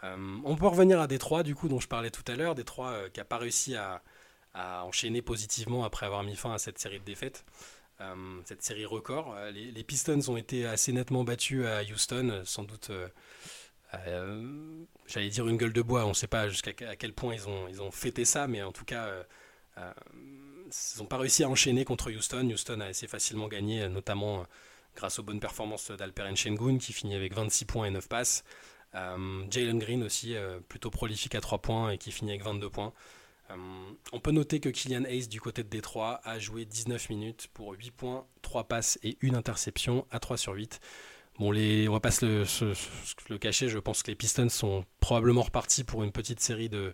Hum, 0.03 0.41
on 0.45 0.55
peut 0.55 0.67
revenir 0.67 0.99
à 1.01 1.07
Détroit 1.07 1.43
du 1.43 1.55
coup 1.55 1.67
dont 1.67 1.79
je 1.79 1.87
parlais 1.87 2.11
tout 2.11 2.23
à 2.27 2.35
l'heure, 2.35 2.55
Détroit 2.55 2.91
euh, 2.91 3.09
qui 3.09 3.19
n'a 3.19 3.25
pas 3.25 3.37
réussi 3.37 3.75
à, 3.75 4.01
enchaîner 4.83 5.21
positivement 5.21 5.83
après 5.83 6.07
avoir 6.07 6.23
mis 6.23 6.35
fin 6.35 6.51
à 6.51 6.57
cette 6.57 6.79
série 6.79 6.99
de 6.99 7.05
défaites, 7.05 7.45
hum, 7.99 8.41
cette 8.45 8.63
série 8.63 8.85
record. 8.85 9.35
Les, 9.51 9.83
Pistons 9.83 10.19
ont 10.29 10.37
été 10.37 10.65
assez 10.65 10.91
nettement 10.91 11.23
battus 11.23 11.65
à 11.65 11.83
Houston, 11.83 12.41
sans 12.43 12.63
doute 12.63 12.91
j'allais 15.05 15.29
dire 15.29 15.47
une 15.47 15.57
gueule 15.57 15.73
de 15.73 15.81
bois, 15.83 16.05
on 16.05 16.09
ne 16.09 16.13
sait 16.13 16.27
pas 16.27 16.49
jusqu'à 16.49 16.73
quel 16.73 17.13
point 17.13 17.35
ils 17.35 17.81
ont, 17.81 17.91
fêté 17.91 18.25
ça, 18.25 18.47
mais 18.47 18.63
en 18.63 18.71
tout 18.71 18.85
cas 18.85 19.07
ils 20.67 20.99
n'ont 20.99 21.05
pas 21.05 21.17
réussi 21.17 21.43
à 21.43 21.49
enchaîner 21.49 21.85
contre 21.85 22.11
Houston. 22.11 22.49
Houston 22.49 22.79
a 22.81 22.85
assez 22.85 23.07
facilement 23.07 23.47
gagné, 23.47 23.87
notamment 23.89 24.41
euh, 24.41 24.43
grâce 24.95 25.19
aux 25.19 25.23
bonnes 25.23 25.39
performances 25.39 25.91
d'Alperen 25.91 26.35
Shengun 26.35 26.77
qui 26.77 26.93
finit 26.93 27.15
avec 27.15 27.33
26 27.33 27.65
points 27.65 27.85
et 27.85 27.91
9 27.91 28.07
passes. 28.07 28.43
Euh, 28.95 29.45
Jalen 29.49 29.79
Green 29.79 30.03
aussi, 30.03 30.35
euh, 30.35 30.59
plutôt 30.67 30.89
prolifique 30.89 31.35
à 31.35 31.41
3 31.41 31.59
points 31.59 31.91
et 31.91 31.97
qui 31.97 32.11
finit 32.11 32.31
avec 32.31 32.43
22 32.43 32.69
points. 32.69 32.93
on 34.11 34.19
peut 34.19 34.31
noter 34.31 34.59
que 34.59 34.69
Kylian 34.69 35.05
Hayes 35.05 35.27
du 35.27 35.39
côté 35.39 35.63
de 35.63 35.69
Détroit 35.69 36.19
a 36.23 36.37
joué 36.39 36.65
19 36.65 37.09
minutes 37.09 37.47
pour 37.53 37.73
8 37.73 37.91
points, 37.91 38.25
3 38.41 38.65
passes 38.65 38.99
et 39.03 39.17
une 39.21 39.35
interception 39.35 40.05
à 40.11 40.19
3 40.19 40.37
sur 40.37 40.53
8. 40.53 40.79
Bon, 41.39 41.51
les, 41.51 41.87
on 41.87 41.93
va 41.93 41.99
pas 41.99 42.11
se 42.11 42.43
le 43.29 43.37
cacher, 43.37 43.69
je 43.69 43.77
pense 43.77 44.03
que 44.03 44.11
les 44.11 44.15
Pistons 44.15 44.49
sont 44.49 44.85
probablement 44.99 45.43
repartis 45.43 45.83
pour 45.83 46.03
une 46.03 46.11
petite 46.11 46.39
série 46.39 46.67
de, 46.67 46.93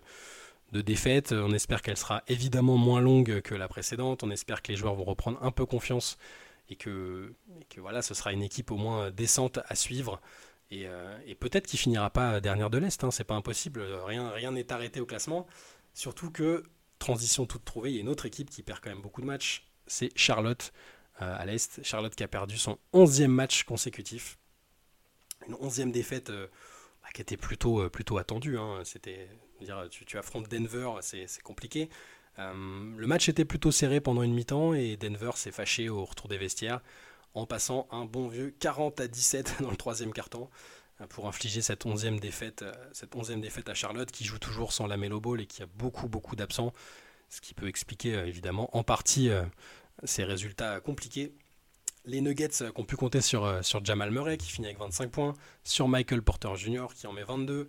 de 0.72 0.82
défaite. 0.82 1.32
On 1.32 1.52
espère 1.52 1.80
qu'elle 1.80 1.96
sera 1.96 2.22
évidemment 2.28 2.76
moins 2.76 3.00
longue 3.00 3.40
que 3.40 3.54
la 3.54 3.68
précédente. 3.68 4.22
On 4.22 4.30
espère 4.30 4.60
que 4.60 4.70
les 4.72 4.76
joueurs 4.76 4.94
vont 4.94 5.04
reprendre 5.04 5.38
un 5.42 5.50
peu 5.50 5.64
confiance 5.64 6.18
et 6.68 6.76
que, 6.76 7.32
que 7.70 7.80
voilà, 7.80 8.02
ce 8.02 8.12
sera 8.14 8.32
une 8.32 8.42
équipe 8.42 8.70
au 8.70 8.76
moins 8.76 9.10
décente 9.10 9.60
à 9.66 9.74
suivre. 9.74 10.20
Et, 10.70 10.86
euh, 10.86 11.18
peut-être 11.38 11.66
qu'il 11.66 11.78
finira 11.78 12.10
pas 12.10 12.40
dernière 12.40 12.70
de 12.70 12.78
l'Est, 12.78 13.02
hein, 13.04 13.10
c'est 13.10 13.24
pas 13.24 13.34
impossible. 13.34 13.82
Rien 13.82 14.52
n'est 14.52 14.72
arrêté 14.72 15.00
au 15.00 15.06
classement. 15.06 15.46
Surtout 15.92 16.30
que, 16.30 16.64
transition 16.98 17.46
toute 17.46 17.64
trouvée, 17.64 17.90
il 17.90 17.94
y 17.96 17.98
a 17.98 18.00
une 18.00 18.08
autre 18.08 18.26
équipe 18.26 18.50
qui 18.50 18.62
perd 18.62 18.80
quand 18.80 18.90
même 18.90 19.02
beaucoup 19.02 19.20
de 19.20 19.26
matchs. 19.26 19.68
C'est 19.86 20.10
Charlotte 20.16 20.72
euh, 21.22 21.36
à 21.38 21.44
l'Est. 21.46 21.82
Charlotte 21.82 22.14
qui 22.14 22.22
a 22.24 22.28
perdu 22.28 22.58
son 22.58 22.78
11e 22.92 23.28
match 23.28 23.64
consécutif. 23.64 24.38
Une 25.46 25.54
11e 25.54 25.90
défaite 25.90 26.30
euh, 26.30 26.48
bah, 27.02 27.08
qui 27.14 27.20
était 27.20 27.36
plutôt, 27.36 27.88
plutôt 27.90 28.18
attendue. 28.18 28.58
Hein. 28.58 28.80
C'était 28.84 29.28
Dire, 29.60 29.86
tu, 29.88 30.18
affrontes 30.18 30.50
Denver, 30.50 30.90
c'est 31.00 31.42
compliqué. 31.42 31.88
Le 32.36 33.06
match 33.06 33.28
était 33.28 33.44
plutôt 33.44 33.70
serré 33.70 34.00
pendant 34.00 34.22
une 34.22 34.34
mi-temps 34.34 34.74
et 34.74 34.96
Denver 34.96 35.30
s'est 35.36 35.52
fâché 35.52 35.88
au 35.88 36.04
retour 36.04 36.28
des 36.28 36.36
vestiaires 36.36 36.80
en 37.34 37.46
passant 37.46 37.86
un 37.90 38.04
bon 38.04 38.28
vieux 38.28 38.54
40 38.58 39.00
à 39.00 39.08
17 39.08 39.56
dans 39.60 39.70
le 39.70 39.76
troisième 39.76 40.12
carton 40.12 40.48
euh, 41.00 41.06
pour 41.06 41.26
infliger 41.26 41.60
cette 41.60 41.84
onzième 41.86 42.18
défaite, 42.18 42.62
euh, 42.62 42.72
cette 42.92 43.14
onzième 43.14 43.40
défaite 43.40 43.68
à 43.68 43.74
Charlotte 43.74 44.10
qui 44.10 44.24
joue 44.24 44.38
toujours 44.38 44.72
sans 44.72 44.86
la 44.86 44.96
Melo 44.96 45.20
Ball 45.20 45.40
et 45.40 45.46
qui 45.46 45.62
a 45.62 45.66
beaucoup 45.66 46.08
beaucoup 46.08 46.36
d'absents, 46.36 46.72
ce 47.28 47.40
qui 47.40 47.54
peut 47.54 47.68
expliquer 47.68 48.12
évidemment 48.14 48.74
en 48.76 48.82
partie 48.82 49.30
ces 50.04 50.24
résultats 50.24 50.80
compliqués. 50.80 51.32
Les 52.04 52.20
Nuggets 52.20 52.48
qui 52.48 52.64
ont 52.80 52.84
pu 52.84 52.96
compter 52.96 53.20
sur, 53.20 53.64
sur 53.64 53.84
Jamal 53.84 54.10
Murray 54.10 54.36
qui 54.36 54.50
finit 54.50 54.68
avec 54.68 54.78
25 54.78 55.10
points, 55.10 55.34
sur 55.64 55.88
Michael 55.88 56.22
Porter 56.22 56.54
Jr. 56.54 56.86
qui 56.94 57.06
en 57.06 57.12
met 57.12 57.24
22, 57.24 57.66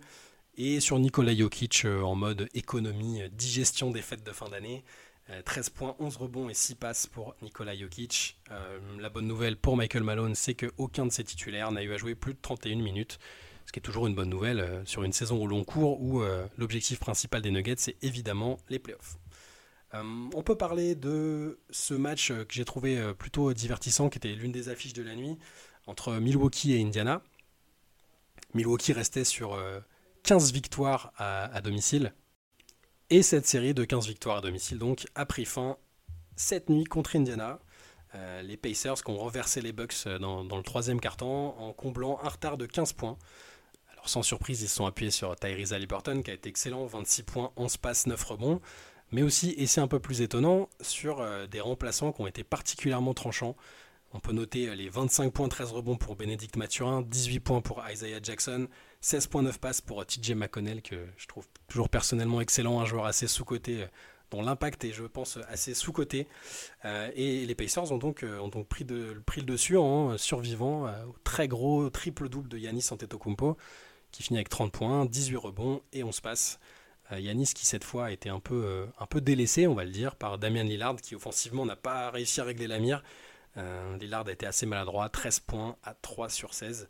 et 0.58 0.80
sur 0.80 0.98
Nikola 0.98 1.34
Jokic 1.34 1.84
en 1.84 2.14
mode 2.14 2.48
économie, 2.54 3.22
digestion 3.32 3.90
des 3.90 4.02
fêtes 4.02 4.24
de 4.24 4.32
fin 4.32 4.48
d'année. 4.48 4.84
13 5.44 5.70
points, 5.70 5.96
11 5.98 6.16
rebonds 6.18 6.48
et 6.48 6.54
6 6.54 6.76
passes 6.76 7.06
pour 7.06 7.34
Nikola 7.42 7.76
Jokic. 7.76 8.38
la 8.98 9.08
bonne 9.10 9.26
nouvelle 9.26 9.56
pour 9.56 9.76
Michael 9.76 10.04
Malone, 10.04 10.34
c'est 10.34 10.54
qu'aucun 10.54 11.06
de 11.06 11.10
ses 11.10 11.24
titulaires 11.24 11.72
n'a 11.72 11.82
eu 11.82 11.92
à 11.92 11.96
jouer 11.96 12.14
plus 12.14 12.34
de 12.34 12.38
31 12.40 12.76
minutes 12.76 13.18
ce 13.66 13.72
qui 13.72 13.80
est 13.80 13.82
toujours 13.82 14.06
une 14.06 14.14
bonne 14.14 14.30
nouvelle 14.30 14.60
euh, 14.60 14.84
sur 14.84 15.02
une 15.02 15.12
saison 15.12 15.42
au 15.42 15.46
long 15.46 15.64
cours 15.64 16.00
où 16.00 16.22
euh, 16.22 16.46
l'objectif 16.56 17.00
principal 17.00 17.42
des 17.42 17.50
Nuggets, 17.50 17.74
c'est 17.78 17.96
évidemment 18.02 18.58
les 18.68 18.78
playoffs. 18.78 19.18
Euh, 19.94 20.02
on 20.34 20.42
peut 20.42 20.56
parler 20.56 20.94
de 20.94 21.58
ce 21.70 21.94
match 21.94 22.28
que 22.28 22.46
j'ai 22.50 22.64
trouvé 22.64 23.12
plutôt 23.14 23.52
divertissant, 23.52 24.08
qui 24.08 24.18
était 24.18 24.32
l'une 24.32 24.52
des 24.52 24.68
affiches 24.68 24.92
de 24.92 25.02
la 25.02 25.14
nuit, 25.14 25.36
entre 25.86 26.14
Milwaukee 26.14 26.74
et 26.74 26.82
Indiana. 26.82 27.22
Milwaukee 28.54 28.92
restait 28.92 29.24
sur 29.24 29.58
15 30.22 30.52
victoires 30.52 31.12
à, 31.16 31.60
domicile. 31.60 32.12
Et 33.08 33.22
cette 33.22 33.46
série 33.46 33.74
de 33.74 33.84
15 33.84 34.08
victoires 34.08 34.38
à 34.38 34.40
domicile 34.40 34.78
donc 34.78 35.06
a 35.14 35.26
pris 35.26 35.44
fin 35.44 35.76
cette 36.34 36.68
nuit 36.68 36.84
contre 36.84 37.16
Indiana. 37.16 37.60
les 38.42 38.56
Pacers 38.56 39.02
qui 39.04 39.10
ont 39.10 39.18
renversé 39.18 39.60
les 39.60 39.72
Bucks 39.72 40.08
dans, 40.20 40.44
dans 40.44 40.56
le 40.56 40.62
troisième 40.62 41.00
quart-temps 41.00 41.56
en 41.58 41.72
comblant 41.72 42.18
un 42.22 42.28
retard 42.28 42.56
de 42.56 42.66
15 42.66 42.94
points 42.94 43.16
sans 44.08 44.22
surprise, 44.22 44.62
ils 44.62 44.68
se 44.68 44.76
sont 44.76 44.86
appuyés 44.86 45.10
sur 45.10 45.36
Tyrese 45.36 45.72
Halliburton 45.72 46.22
qui 46.22 46.30
a 46.30 46.34
été 46.34 46.48
excellent, 46.48 46.86
26 46.86 47.22
points, 47.22 47.52
11 47.56 47.76
passes, 47.76 48.06
9 48.06 48.22
rebonds. 48.24 48.60
Mais 49.12 49.22
aussi, 49.22 49.54
et 49.56 49.66
c'est 49.66 49.80
un 49.80 49.86
peu 49.86 50.00
plus 50.00 50.20
étonnant, 50.20 50.68
sur 50.80 51.20
euh, 51.20 51.46
des 51.46 51.60
remplaçants 51.60 52.12
qui 52.12 52.22
ont 52.22 52.26
été 52.26 52.42
particulièrement 52.42 53.14
tranchants. 53.14 53.56
On 54.12 54.20
peut 54.20 54.32
noter 54.32 54.68
euh, 54.68 54.74
les 54.74 54.88
25 54.88 55.32
points, 55.32 55.48
13 55.48 55.72
rebonds 55.72 55.96
pour 55.96 56.16
Bénédicte 56.16 56.56
Mathurin, 56.56 57.02
18 57.02 57.40
points 57.40 57.60
pour 57.60 57.82
Isaiah 57.90 58.20
Jackson, 58.22 58.68
16.9 59.02 59.58
passes 59.58 59.80
pour 59.80 60.04
TJ 60.04 60.32
McConnell, 60.32 60.82
que 60.82 61.06
je 61.16 61.26
trouve 61.26 61.46
toujours 61.68 61.88
personnellement 61.88 62.40
excellent, 62.40 62.80
un 62.80 62.86
joueur 62.86 63.06
assez 63.06 63.26
sous-coté, 63.26 63.82
euh, 63.82 63.86
dont 64.30 64.42
l'impact 64.42 64.84
est, 64.84 64.92
je 64.92 65.04
pense, 65.04 65.38
assez 65.48 65.72
sous-coté. 65.72 66.26
et 66.84 67.46
les 67.46 67.54
Pacers 67.54 67.92
ont 67.92 67.96
donc, 67.96 68.24
ont 68.24 68.64
pris, 68.64 68.82
le 68.82 69.42
dessus 69.42 69.76
en 69.76 70.18
survivant 70.18 70.86
au 70.86 71.14
très 71.22 71.46
gros 71.46 71.88
triple-double 71.90 72.48
de 72.48 72.58
Yanis 72.58 72.88
Antetokounmpo 72.90 73.56
qui 74.10 74.22
finit 74.22 74.38
avec 74.38 74.48
30 74.48 74.72
points, 74.72 75.04
18 75.06 75.36
rebonds 75.36 75.82
et 75.92 76.02
11 76.02 76.20
passes. 76.20 76.58
Euh, 77.12 77.20
Yanis 77.20 77.52
qui 77.54 77.66
cette 77.66 77.84
fois 77.84 78.06
a 78.06 78.10
été 78.10 78.28
un 78.28 78.40
peu, 78.40 78.64
euh, 78.64 78.86
un 78.98 79.06
peu 79.06 79.20
délaissé, 79.20 79.66
on 79.66 79.74
va 79.74 79.84
le 79.84 79.90
dire, 79.90 80.16
par 80.16 80.38
Damien 80.38 80.64
Lillard 80.64 80.96
qui 80.96 81.14
offensivement 81.14 81.66
n'a 81.66 81.76
pas 81.76 82.10
réussi 82.10 82.40
à 82.40 82.44
régler 82.44 82.66
la 82.66 82.78
mire. 82.78 83.02
Euh, 83.56 83.96
Lillard 83.98 84.26
a 84.26 84.32
été 84.32 84.46
assez 84.46 84.66
maladroit, 84.66 85.08
13 85.08 85.40
points 85.40 85.76
à 85.82 85.94
3 85.94 86.28
sur 86.28 86.54
16. 86.54 86.88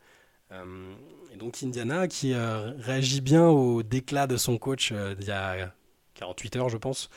et 0.53 1.37
donc 1.37 1.63
Indiana 1.63 2.09
qui 2.09 2.35
réagit 2.35 3.21
bien 3.21 3.47
au 3.49 3.83
déclat 3.83 4.27
de 4.27 4.37
son 4.37 4.59
coach 4.59 4.93
il 4.93 5.25
y 5.27 5.31
a 5.33 5.73
48 6.15 6.57
heures 6.57 6.69
je 6.69 6.77
pense, 6.77 7.11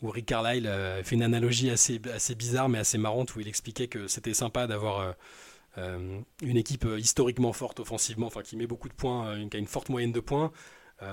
où 0.00 0.10
Rick 0.10 0.26
Carlisle 0.26 0.70
fait 1.04 1.14
une 1.14 1.22
analogie 1.22 1.70
assez, 1.70 2.00
assez 2.12 2.34
bizarre 2.34 2.68
mais 2.68 2.78
assez 2.78 2.98
marrante 2.98 3.34
où 3.36 3.40
il 3.40 3.48
expliquait 3.48 3.88
que 3.88 4.08
c'était 4.08 4.34
sympa 4.34 4.66
d'avoir 4.66 5.14
euh, 5.78 6.20
une 6.42 6.56
équipe 6.56 6.84
euh, 6.84 6.98
historiquement 6.98 7.52
forte 7.52 7.78
offensivement, 7.80 8.26
enfin 8.26 8.42
qui 8.42 8.56
met 8.56 8.66
beaucoup 8.66 8.88
de 8.88 8.94
points, 8.94 9.28
euh, 9.28 9.48
qui 9.48 9.56
a 9.56 9.60
une 9.60 9.66
forte 9.66 9.88
moyenne 9.88 10.12
de 10.12 10.20
points, 10.20 10.52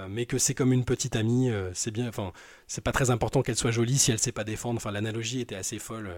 mais 0.10 0.26
que 0.26 0.38
c'est 0.38 0.54
comme 0.54 0.74
une 0.74 0.84
petite 0.84 1.16
amie, 1.16 1.50
c'est 1.74 1.92
bien, 1.92 2.10
enfin 2.10 2.34
c'est 2.68 2.84
pas 2.84 2.92
très 2.92 3.10
important 3.10 3.42
qu'elle 3.42 3.56
soit 3.56 3.72
jolie 3.72 3.98
si 3.98 4.12
elle 4.12 4.20
sait 4.20 4.34
pas 4.34 4.44
défendre. 4.44 4.76
Enfin 4.76 4.92
l'analogie 4.92 5.40
était 5.40 5.56
assez 5.56 5.80
folle 5.80 6.12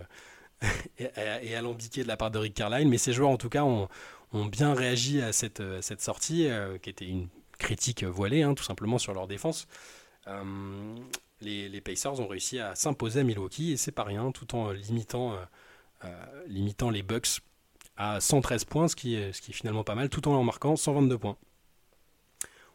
et, 1.00 1.56
alambiquée 1.56 2.04
de 2.04 2.08
la 2.08 2.18
part 2.18 2.32
de 2.32 2.40
Rick 2.40 2.54
Carlisle, 2.54 2.88
mais 2.88 2.98
ces 2.98 3.14
joueurs 3.14 3.30
en 3.30 3.38
tout 3.38 3.50
cas 3.50 3.64
ont, 3.64 3.88
bien 4.34 4.74
réagi 4.74 5.22
à 5.22 5.32
cette, 5.32 5.64
cette 5.82 6.02
sortie, 6.02 6.50
qui 6.82 6.90
était 6.90 7.08
une 7.08 7.28
critique 7.58 8.04
voilée, 8.04 8.44
hein, 8.44 8.54
tout 8.54 8.64
simplement 8.64 8.98
sur 8.98 9.14
leur 9.14 9.28
défense. 9.28 9.68
les, 11.42 11.70
les, 11.70 11.82
Pacers 11.82 12.20
ont 12.20 12.28
réussi 12.28 12.60
à 12.60 12.76
s'imposer 12.76 13.22
à 13.22 13.24
Milwaukee 13.24 13.72
et 13.72 13.78
c'est 13.78 13.92
pas 13.92 14.04
rien, 14.04 14.32
tout 14.32 14.56
en 14.56 14.72
limitant, 14.72 15.40
les 16.92 17.04
Bucks 17.04 17.40
à 18.00 18.22
113 18.22 18.64
points, 18.66 18.88
ce 18.88 18.96
qui, 18.96 19.16
est, 19.16 19.34
ce 19.34 19.42
qui 19.42 19.52
est 19.52 19.54
finalement 19.54 19.84
pas 19.84 19.94
mal, 19.94 20.10
tout 20.10 20.28
en 20.28 20.34
leur 20.34 20.44
marquant 20.44 20.76
122 20.76 21.18
points. 21.18 21.38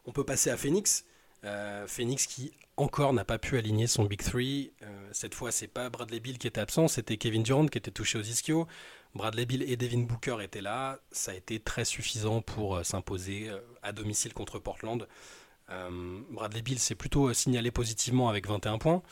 On 0.06 0.12
peut 0.12 0.24
passer 0.24 0.50
à 0.50 0.56
Phoenix. 0.56 1.04
Euh, 1.44 1.86
Phoenix 1.86 2.26
qui 2.26 2.52
encore 2.76 3.12
n'a 3.12 3.24
pas 3.24 3.38
pu 3.38 3.56
aligner 3.56 3.86
son 3.86 4.04
Big 4.04 4.22
3. 4.22 4.40
Euh, 4.40 5.08
cette 5.12 5.34
fois, 5.34 5.52
c'est 5.52 5.68
pas 5.68 5.90
Bradley 5.90 6.20
Bill 6.20 6.38
qui 6.38 6.46
était 6.46 6.60
absent, 6.60 6.88
c'était 6.88 7.16
Kevin 7.16 7.42
Durant 7.42 7.66
qui 7.66 7.78
était 7.78 7.90
touché 7.90 8.18
aux 8.18 8.22
ischio. 8.22 8.66
Bradley 9.14 9.46
Bill 9.46 9.62
et 9.62 9.76
Devin 9.76 10.00
Booker 10.00 10.38
étaient 10.42 10.60
là. 10.60 10.98
Ça 11.12 11.30
a 11.30 11.34
été 11.34 11.60
très 11.60 11.84
suffisant 11.84 12.40
pour 12.40 12.76
euh, 12.76 12.82
s'imposer 12.82 13.50
à 13.82 13.92
domicile 13.92 14.34
contre 14.34 14.58
Portland. 14.58 15.06
Bradley 16.30 16.60
Bill 16.60 16.78
s'est 16.78 16.94
plutôt 16.94 17.32
signalé 17.32 17.70
positivement 17.70 18.28
avec 18.28 18.46
21 18.46 18.76
points. 18.76 19.02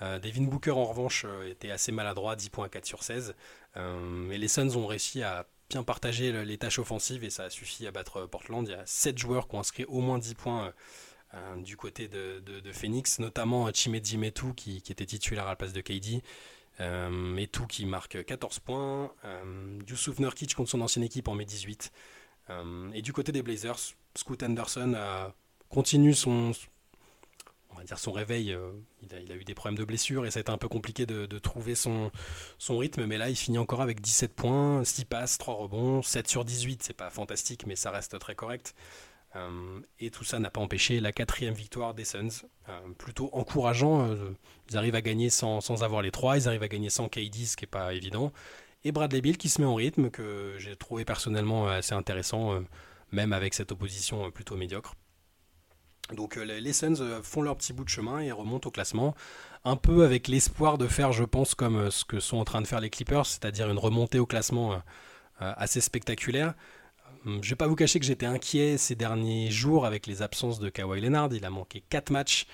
Devin 0.00 0.42
Booker, 0.42 0.72
en 0.72 0.86
revanche, 0.86 1.24
était 1.46 1.70
assez 1.70 1.92
maladroit, 1.92 2.34
10 2.34 2.50
points 2.50 2.66
à 2.66 2.68
4 2.68 2.84
sur 2.84 3.04
16. 3.04 3.36
mais 3.76 4.36
les 4.36 4.48
Suns 4.48 4.74
ont 4.74 4.88
réussi 4.88 5.22
à 5.22 5.46
bien 5.68 5.84
partagé 5.84 6.44
les 6.44 6.58
tâches 6.58 6.80
offensives 6.80 7.22
et 7.22 7.30
ça 7.30 7.44
a 7.44 7.50
suffi 7.50 7.86
à 7.86 7.92
battre 7.92 8.26
Portland. 8.26 8.66
Il 8.66 8.72
y 8.72 8.74
a 8.74 8.84
7 8.86 9.18
joueurs 9.18 9.46
qui 9.46 9.54
ont 9.54 9.60
inscrit 9.60 9.84
au 9.84 10.00
moins 10.00 10.18
10 10.18 10.34
points 10.34 10.72
euh, 11.34 11.36
euh, 11.36 11.62
du 11.62 11.76
côté 11.76 12.08
de, 12.08 12.72
Phoenix, 12.72 13.18
notamment 13.18 13.70
Chimeji 13.72 14.16
Metu 14.18 14.54
qui, 14.54 14.82
était 14.88 15.06
titulaire 15.06 15.46
à 15.46 15.50
la 15.50 15.56
place 15.56 15.72
de 15.72 15.80
KD. 15.80 16.22
Euh, 16.80 17.10
Metu 17.10 17.66
qui 17.68 17.86
marque 17.86 18.24
14 18.24 18.58
points. 18.60 19.12
Euh, 19.24 19.78
Yusuf 19.88 20.18
Nurkic 20.18 20.54
contre 20.54 20.70
son 20.70 20.80
ancienne 20.80 21.04
équipe 21.04 21.28
en 21.28 21.34
met 21.34 21.44
18. 21.44 21.92
et 22.94 23.02
du 23.02 23.12
côté 23.12 23.30
des 23.30 23.42
Blazers, 23.42 23.78
Scoot 24.16 24.42
Anderson 24.42 24.96
continue 25.68 26.14
son, 26.14 26.52
on 27.72 27.76
va 27.76 27.84
dire 27.84 27.98
son 27.98 28.12
réveil, 28.12 28.52
euh, 28.52 28.70
il, 29.02 29.32
a, 29.32 29.36
eu 29.36 29.44
des 29.44 29.54
problèmes 29.54 29.78
de 29.78 29.84
blessure 29.84 30.26
et 30.26 30.30
ça 30.30 30.38
a 30.38 30.42
été 30.42 30.50
un 30.50 30.58
peu 30.58 30.68
compliqué 30.68 31.06
de, 31.06 31.38
trouver 31.38 31.74
son, 31.74 32.10
son, 32.58 32.78
rythme, 32.78 33.06
mais 33.06 33.18
là 33.18 33.30
il 33.30 33.36
finit 33.36 33.58
encore 33.58 33.80
avec 33.80 34.00
17 34.00 34.34
points, 34.34 34.84
6 34.84 35.04
passes, 35.04 35.38
3 35.38 35.54
rebonds, 35.54 36.02
7 36.02 36.28
sur 36.28 36.44
18, 36.44 36.82
c'est 36.82 36.92
pas 36.92 37.10
fantastique 37.10 37.66
mais 37.66 37.76
ça 37.76 37.90
reste 37.90 38.18
très 38.18 38.34
correct. 38.34 38.74
Euh, 39.36 39.80
et 40.00 40.10
tout 40.10 40.24
ça 40.24 40.38
n'a 40.38 40.50
pas 40.50 40.60
empêché 40.60 41.00
la 41.00 41.12
quatrième 41.12 41.54
victoire 41.54 41.94
des 41.94 42.04
Suns, 42.04 42.46
euh, 42.68 42.80
plutôt 42.98 43.30
encourageant, 43.32 44.16
ils 44.70 44.76
arrivent 44.76 44.96
à 44.96 45.02
gagner 45.02 45.30
sans, 45.30 45.60
sans, 45.60 45.84
avoir 45.84 46.02
les 46.02 46.10
3, 46.10 46.38
ils 46.38 46.48
arrivent 46.48 46.62
à 46.64 46.68
gagner 46.68 46.90
sans 46.90 47.08
KD, 47.08 47.46
ce 47.46 47.56
qui 47.56 47.64
n'est 47.64 47.68
pas 47.68 47.94
évident, 47.94 48.32
et 48.82 48.90
Bradley 48.90 49.20
Bill 49.20 49.38
qui 49.38 49.48
se 49.48 49.60
met 49.60 49.66
en 49.66 49.76
rythme, 49.76 50.10
que 50.10 50.56
j'ai 50.58 50.74
trouvé 50.74 51.04
personnellement 51.04 51.68
assez 51.68 51.94
intéressant, 51.94 52.60
même 53.12 53.32
avec 53.32 53.54
cette 53.54 53.70
opposition 53.72 54.30
plutôt 54.32 54.56
médiocre. 54.56 54.94
Donc 56.14 56.36
euh, 56.36 56.44
les 56.44 56.72
Suns 56.72 57.00
euh, 57.00 57.22
font 57.22 57.42
leur 57.42 57.56
petit 57.56 57.72
bout 57.72 57.84
de 57.84 57.88
chemin 57.88 58.20
et 58.20 58.32
remontent 58.32 58.68
au 58.68 58.72
classement, 58.72 59.14
un 59.64 59.76
peu 59.76 60.04
avec 60.04 60.28
l'espoir 60.28 60.78
de 60.78 60.86
faire, 60.86 61.12
je 61.12 61.24
pense, 61.24 61.54
comme 61.54 61.76
euh, 61.76 61.90
ce 61.90 62.04
que 62.04 62.20
sont 62.20 62.38
en 62.38 62.44
train 62.44 62.60
de 62.60 62.66
faire 62.66 62.80
les 62.80 62.90
Clippers, 62.90 63.26
c'est-à-dire 63.26 63.70
une 63.70 63.78
remontée 63.78 64.18
au 64.18 64.26
classement 64.26 64.82
assez 65.38 65.80
spectaculaire. 65.80 66.54
Je 67.24 67.30
ne 67.30 67.40
vais 67.40 67.56
pas 67.56 67.66
vous 67.66 67.76
cacher 67.76 68.00
que 68.00 68.06
j'étais 68.06 68.26
inquiet 68.26 68.78
ces 68.78 68.94
derniers 68.94 69.50
jours 69.50 69.84
avec 69.84 70.06
les 70.06 70.22
absences 70.22 70.58
de 70.58 70.68
Kawhi 70.70 71.00
Leonard. 71.00 71.30
Il 71.32 71.44
a 71.44 71.50
manqué 71.50 71.82
4 71.90 72.10
matchs, 72.10 72.46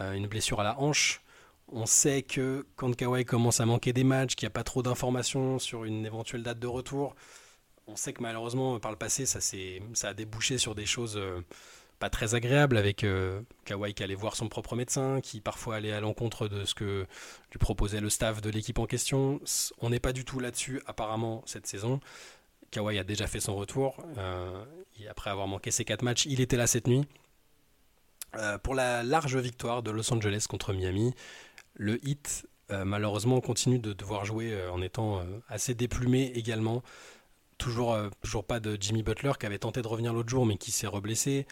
une 0.00 0.26
blessure 0.26 0.60
à 0.60 0.64
la 0.64 0.80
hanche. 0.80 1.22
On 1.68 1.86
sait 1.86 2.22
que 2.22 2.66
quand 2.76 2.94
Kawhi 2.94 3.24
commence 3.24 3.60
à 3.60 3.66
manquer 3.66 3.92
des 3.92 4.04
matchs, 4.04 4.34
qu'il 4.34 4.46
n'y 4.46 4.50
a 4.50 4.54
pas 4.54 4.64
trop 4.64 4.82
d'informations 4.82 5.58
sur 5.58 5.84
une 5.84 6.06
éventuelle 6.06 6.42
date 6.42 6.58
de 6.58 6.66
retour, 6.66 7.14
on 7.86 7.96
sait 7.96 8.12
que 8.12 8.22
malheureusement 8.22 8.78
par 8.80 8.90
le 8.90 8.96
passé 8.96 9.26
ça, 9.26 9.40
ça 9.40 10.08
a 10.08 10.14
débouché 10.14 10.56
sur 10.56 10.74
des 10.74 10.86
choses 10.86 11.20
pas 11.98 12.10
très 12.10 12.34
agréable 12.34 12.76
avec 12.76 13.04
euh, 13.04 13.40
Kawhi 13.64 13.94
qui 13.94 14.02
allait 14.02 14.14
voir 14.14 14.36
son 14.36 14.48
propre 14.48 14.76
médecin, 14.76 15.20
qui 15.22 15.40
parfois 15.40 15.76
allait 15.76 15.92
à 15.92 16.00
l'encontre 16.00 16.48
de 16.48 16.64
ce 16.64 16.74
que 16.74 17.06
lui 17.52 17.58
proposait 17.58 18.00
le 18.00 18.10
staff 18.10 18.40
de 18.40 18.50
l'équipe 18.50 18.78
en 18.78 18.86
question. 18.86 19.40
On 19.80 19.90
n'est 19.90 20.00
pas 20.00 20.12
du 20.12 20.24
tout 20.24 20.40
là-dessus 20.40 20.82
apparemment 20.86 21.42
cette 21.46 21.66
saison. 21.66 22.00
Kawhi 22.74 22.98
a 22.98 23.04
déjà 23.04 23.26
fait 23.26 23.40
son 23.40 23.56
retour. 23.56 23.96
Euh, 24.18 24.64
après 25.08 25.30
avoir 25.30 25.46
manqué 25.46 25.70
ses 25.70 25.84
quatre 25.84 26.02
matchs, 26.02 26.26
il 26.26 26.40
était 26.40 26.56
là 26.56 26.66
cette 26.66 26.86
nuit. 26.86 27.04
Euh, 28.36 28.58
pour 28.58 28.74
la 28.74 29.02
large 29.02 29.36
victoire 29.36 29.82
de 29.82 29.90
Los 29.90 30.12
Angeles 30.12 30.46
contre 30.48 30.72
Miami, 30.72 31.14
le 31.74 32.04
Heat 32.06 32.46
malheureusement 32.70 33.40
continue 33.40 33.78
de 33.78 33.92
devoir 33.92 34.24
jouer 34.24 34.58
en 34.72 34.80
étant 34.82 35.22
assez 35.48 35.74
déplumé 35.74 36.32
également. 36.34 36.82
Toujours, 37.58 37.96
toujours 38.20 38.44
pas 38.44 38.58
de 38.58 38.76
Jimmy 38.80 39.04
Butler 39.04 39.32
qui 39.38 39.46
avait 39.46 39.58
tenté 39.58 39.80
de 39.80 39.86
revenir 39.86 40.12
l'autre 40.12 40.30
jour 40.30 40.44
mais 40.44 40.56
qui 40.56 40.72
s'est 40.72 40.88
reblessé. 40.88 41.46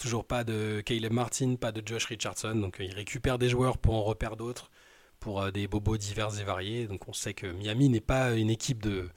Toujours 0.00 0.24
pas 0.24 0.44
de 0.44 0.80
Caleb 0.80 1.12
Martin, 1.12 1.56
pas 1.56 1.72
de 1.72 1.86
Josh 1.86 2.06
Richardson. 2.06 2.54
Donc 2.54 2.80
euh, 2.80 2.84
il 2.84 2.94
récupère 2.94 3.36
des 3.36 3.50
joueurs 3.50 3.76
pour 3.76 3.94
en 3.94 4.02
repère 4.02 4.34
d'autres, 4.34 4.70
pour 5.18 5.42
euh, 5.42 5.50
des 5.50 5.68
bobos 5.68 5.98
divers 5.98 6.40
et 6.40 6.44
variés. 6.44 6.86
Donc 6.86 7.06
on 7.06 7.12
sait 7.12 7.34
que 7.34 7.46
Miami 7.46 7.90
n'est 7.90 8.00
pas 8.00 8.32
une 8.32 8.48
équipe 8.48 8.80
de, 8.80 9.10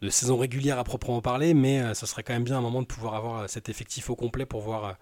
de 0.00 0.08
saison 0.10 0.36
régulière 0.36 0.78
à 0.78 0.84
proprement 0.84 1.20
parler, 1.20 1.54
mais 1.54 1.80
euh, 1.80 1.94
ce 1.94 2.06
serait 2.06 2.22
quand 2.22 2.34
même 2.34 2.44
bien 2.44 2.58
un 2.58 2.62
moment 2.62 2.82
de 2.82 2.86
pouvoir 2.86 3.14
avoir 3.14 3.48
cet 3.48 3.68
effectif 3.68 4.10
au 4.10 4.16
complet 4.16 4.46
pour 4.46 4.60
voir, 4.60 4.96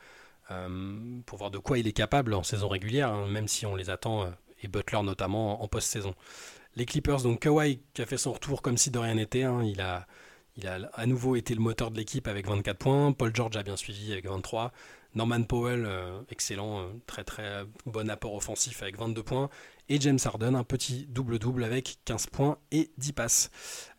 pour 1.25 1.39
voir 1.39 1.51
de 1.51 1.57
quoi 1.59 1.79
il 1.79 1.87
est 1.87 1.93
capable 1.93 2.35
en 2.35 2.43
saison 2.43 2.69
régulière, 2.69 3.11
hein, 3.11 3.27
même 3.27 3.49
si 3.49 3.65
on 3.65 3.75
les 3.75 3.89
attend, 3.89 4.31
et 4.63 4.69
Butler 4.69 5.03
notamment, 5.03 5.63
en 5.63 5.69
post-saison. 5.69 6.15
Les 6.77 6.87
Clippers, 6.87 7.23
donc 7.23 7.41
Kawhi 7.41 7.81
qui 7.93 8.03
a 8.03 8.07
fait 8.07 8.17
son 8.17 8.33
retour 8.33 8.63
comme 8.63 8.77
si 8.77 8.91
de 8.91 8.99
rien 8.99 9.15
n'était. 9.15 9.43
Hein. 9.43 9.63
il, 9.63 9.81
a, 9.81 10.07
il 10.57 10.67
a 10.67 10.91
à 10.95 11.07
nouveau 11.07 11.37
été 11.37 11.55
le 11.55 11.61
moteur 11.61 11.91
de 11.91 11.99
l'équipe 11.99 12.29
avec 12.29 12.47
24 12.47 12.79
points. 12.79 13.13
Paul 13.13 13.35
George 13.35 13.57
a 13.57 13.63
bien 13.63 13.77
suivi 13.77 14.13
avec 14.13 14.27
23. 14.27 14.73
Norman 15.15 15.43
Powell, 15.43 15.85
euh, 15.85 16.21
excellent, 16.31 16.81
euh, 16.81 16.87
très 17.07 17.25
très 17.25 17.65
bon 17.85 18.09
apport 18.09 18.35
offensif 18.35 18.83
avec 18.83 18.97
22 18.97 19.23
points. 19.23 19.51
Et 19.89 20.01
James 20.01 20.19
Harden, 20.25 20.55
un 20.55 20.65
petit 20.65 21.07
double-double 21.09 21.65
avec 21.65 21.99
15 22.07 22.29
points 22.29 22.59
et 22.71 22.91
10 22.97 23.13
passes. 23.13 23.51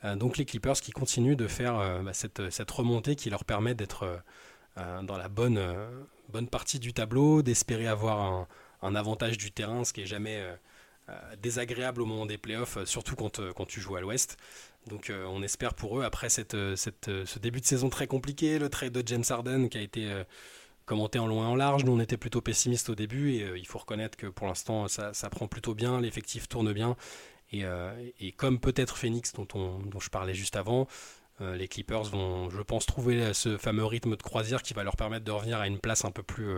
Euh, 0.04 0.16
donc 0.16 0.38
les 0.38 0.46
Clippers 0.46 0.76
qui 0.76 0.92
continuent 0.92 1.36
de 1.36 1.48
faire 1.48 2.02
bah, 2.04 2.14
cette, 2.14 2.50
cette, 2.50 2.72
remontée 2.72 3.16
qui 3.16 3.30
leur 3.30 3.46
permet 3.46 3.76
d'être 3.76 4.24
dans 4.76 5.18
la 5.18 5.30
bonne, 5.30 5.60
partie 6.50 6.80
du 6.80 6.94
tableau, 6.94 7.44
d'espérer 7.44 7.88
avoir 7.88 8.48
un, 8.82 8.96
avantage 8.96 9.38
du 9.38 9.52
terrain, 9.52 9.84
ce 9.84 9.94
qui 9.94 10.02
est 10.02 10.08
jamais 10.08 10.44
désagréable 11.40 12.02
au 12.02 12.06
moment 12.06 12.26
des 12.26 12.40
playoffs, 12.40 12.84
surtout 12.86 13.16
quand, 13.16 13.40
quand 13.54 13.66
tu 13.66 13.80
joues 13.82 13.96
à 13.96 14.02
l'ouest. 14.02 14.38
Donc 14.88 15.12
on 15.12 15.44
espère 15.44 15.76
pour 15.76 16.00
eux, 16.00 16.04
après 16.04 16.30
ce 16.30 17.40
début 17.40 17.62
de 17.62 17.66
saison 17.66 17.90
très 17.90 18.08
compliqué, 18.08 18.58
le 18.58 18.70
trade 18.70 18.94
de 18.94 19.08
James 19.08 19.26
Harden 19.30 19.70
qui 19.70 19.78
a 19.78 19.82
été 19.82 20.24
commenté 20.86 21.20
en 21.20 21.30
et 21.30 21.34
en 21.34 21.56
large. 21.56 21.84
Nous, 21.84 21.92
on 21.92 22.00
était 22.00 22.18
plutôt 22.18 22.42
pessimistes 22.42 22.90
au 22.90 22.96
début 22.96 23.34
et 23.34 23.44
euh, 23.44 23.58
il 23.58 23.68
faut 23.68 23.80
reconnaître 23.80 24.18
que 24.18 24.28
pour 24.28 24.48
l'instant, 24.48 24.88
ça, 24.88 25.30
prend 25.30 25.48
plutôt 25.48 25.74
bien, 25.74 26.02
l'effectif 26.02 26.48
tourne 26.48 26.74
bien. 26.74 26.96
Et, 27.52 27.66
euh, 27.66 27.92
comme 28.38 28.60
peut-être 28.60 28.98
Phoenix, 28.98 29.34
dont, 29.34 29.48
on, 29.54 29.80
dont 29.80 30.00
je 30.00 30.10
parlais 30.10 30.34
juste 30.34 30.56
avant, 30.56 30.88
euh, 31.42 31.56
les 31.56 31.68
Clippers 31.68 32.04
vont, 32.04 32.50
je 32.50 32.62
pense, 32.62 32.86
trouver 32.86 33.34
ce 33.34 33.58
fameux 33.58 33.86
rythme 33.86 34.16
de 34.16 34.22
croisière 34.22 34.62
qui 34.62 34.74
va 34.74 34.84
leur 34.84 34.96
permettre 34.96 35.26
de 35.26 35.32
revenir 35.32 35.60
à 35.60 35.68
une 35.68 35.80
place 35.80 36.06
un 36.06 36.12
peu 36.12 36.24
plus, 36.24 36.58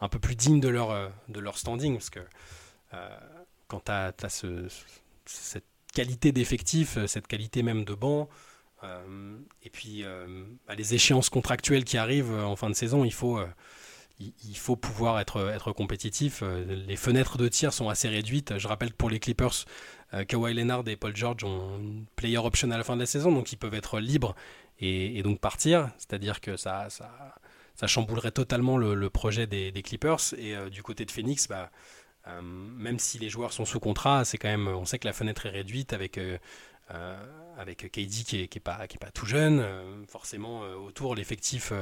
un 0.00 0.08
peu 0.08 0.18
plus 0.18 0.36
digne 0.36 0.60
de 0.60 0.68
leur, 0.68 1.10
de 1.28 1.40
leur 1.40 1.58
standing. 1.58 1.94
Parce 1.94 2.10
que 2.10 2.20
quand 3.68 3.84
tu 3.84 3.92
as, 3.92 4.12
cette 5.26 5.64
qualité 5.94 6.32
d'effectif, 6.32 6.98
cette 7.06 7.26
qualité 7.26 7.62
même 7.62 7.84
de 7.84 7.94
banc, 7.94 8.28
et 9.62 9.70
puis, 9.70 10.04
euh, 10.04 10.44
bah, 10.66 10.74
les 10.74 10.94
échéances 10.94 11.30
contractuelles 11.30 11.84
qui 11.84 11.96
arrivent 11.96 12.32
euh, 12.32 12.44
en 12.44 12.56
fin 12.56 12.68
de 12.68 12.74
saison, 12.74 13.04
il 13.04 13.12
faut, 13.12 13.40
il, 14.18 14.56
faut 14.56 14.76
pouvoir 14.76 15.20
être, 15.20 15.48
être 15.48 15.72
compétitif. 15.72 16.42
Les 16.42 16.96
fenêtres 16.96 17.38
de 17.38 17.48
tir 17.48 17.72
sont 17.72 17.88
assez 17.88 18.08
réduites. 18.08 18.58
Je 18.58 18.68
rappelle 18.68 18.90
que 18.90 18.96
pour 18.96 19.10
les 19.10 19.20
Clippers, 19.20 19.64
Kawhi 20.28 20.54
Leonard 20.54 20.84
et 20.86 20.96
Paul 20.96 21.16
George 21.16 21.44
ont 21.44 21.78
une 21.78 22.06
player 22.14 22.38
option 22.38 22.70
à 22.70 22.78
la 22.78 22.84
fin 22.84 22.94
de 22.94 23.00
la 23.00 23.06
saison, 23.06 23.32
donc 23.32 23.52
ils 23.52 23.56
peuvent 23.56 23.74
être 23.74 23.98
libres 23.98 24.36
et, 24.78 25.22
donc 25.22 25.40
partir. 25.40 25.90
C'est-à-dire 25.98 26.40
que 26.40 26.56
ça, 26.56 26.88
ça, 26.90 27.34
ça, 27.74 27.86
chamboulerait 27.86 28.30
totalement 28.30 28.76
le, 28.76 29.10
projet 29.10 29.46
des, 29.46 29.72
Clippers. 29.82 30.34
Et 30.38 30.54
du 30.70 30.82
côté 30.82 31.04
de 31.04 31.10
Phoenix, 31.10 31.48
bah, 31.48 31.70
même 32.42 32.98
si 32.98 33.18
les 33.18 33.28
joueurs 33.28 33.52
sont 33.52 33.64
sous 33.64 33.80
contrat, 33.80 34.24
c'est 34.24 34.38
quand 34.38 34.48
même, 34.48 34.68
on 34.68 34.84
sait 34.84 34.98
que 34.98 35.06
la 35.06 35.12
fenêtre 35.12 35.46
est 35.46 35.50
réduite 35.50 35.92
avec 35.92 36.18
euh, 36.18 36.38
avec 37.58 37.90
KD 37.90 38.24
qui 38.24 38.42
est, 38.42 38.48
qui 38.48 38.58
est, 38.58 38.60
pas, 38.60 38.86
tout 39.12 39.26
jeune. 39.26 39.60
Euh, 39.60 40.04
forcément, 40.06 40.62
euh, 40.64 40.74
autour, 40.74 41.14
l'effectif 41.14 41.72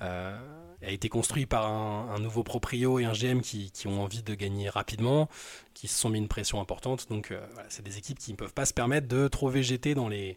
a 0.00 0.90
été 0.90 1.08
construit 1.08 1.46
par 1.46 1.70
un, 1.70 2.18
nouveau 2.18 2.42
proprio 2.42 2.98
et 2.98 3.04
un 3.04 3.12
GM 3.12 3.40
qui, 3.40 3.70
ont 3.86 4.02
envie 4.02 4.22
de 4.22 4.34
gagner 4.34 4.68
rapidement, 4.68 5.28
qui 5.74 5.88
se 5.88 5.98
sont 5.98 6.08
mis 6.08 6.18
une 6.18 6.28
pression 6.28 6.60
importante. 6.60 7.08
Donc, 7.08 7.32
voilà, 7.52 7.68
c'est 7.68 7.84
des 7.84 7.98
équipes 7.98 8.18
qui 8.18 8.32
ne 8.32 8.36
peuvent 8.36 8.54
pas 8.54 8.66
se 8.66 8.74
permettre 8.74 9.08
de 9.08 9.28
trop 9.28 9.48
végéter 9.48 9.94
dans 9.94 10.08
les, 10.08 10.36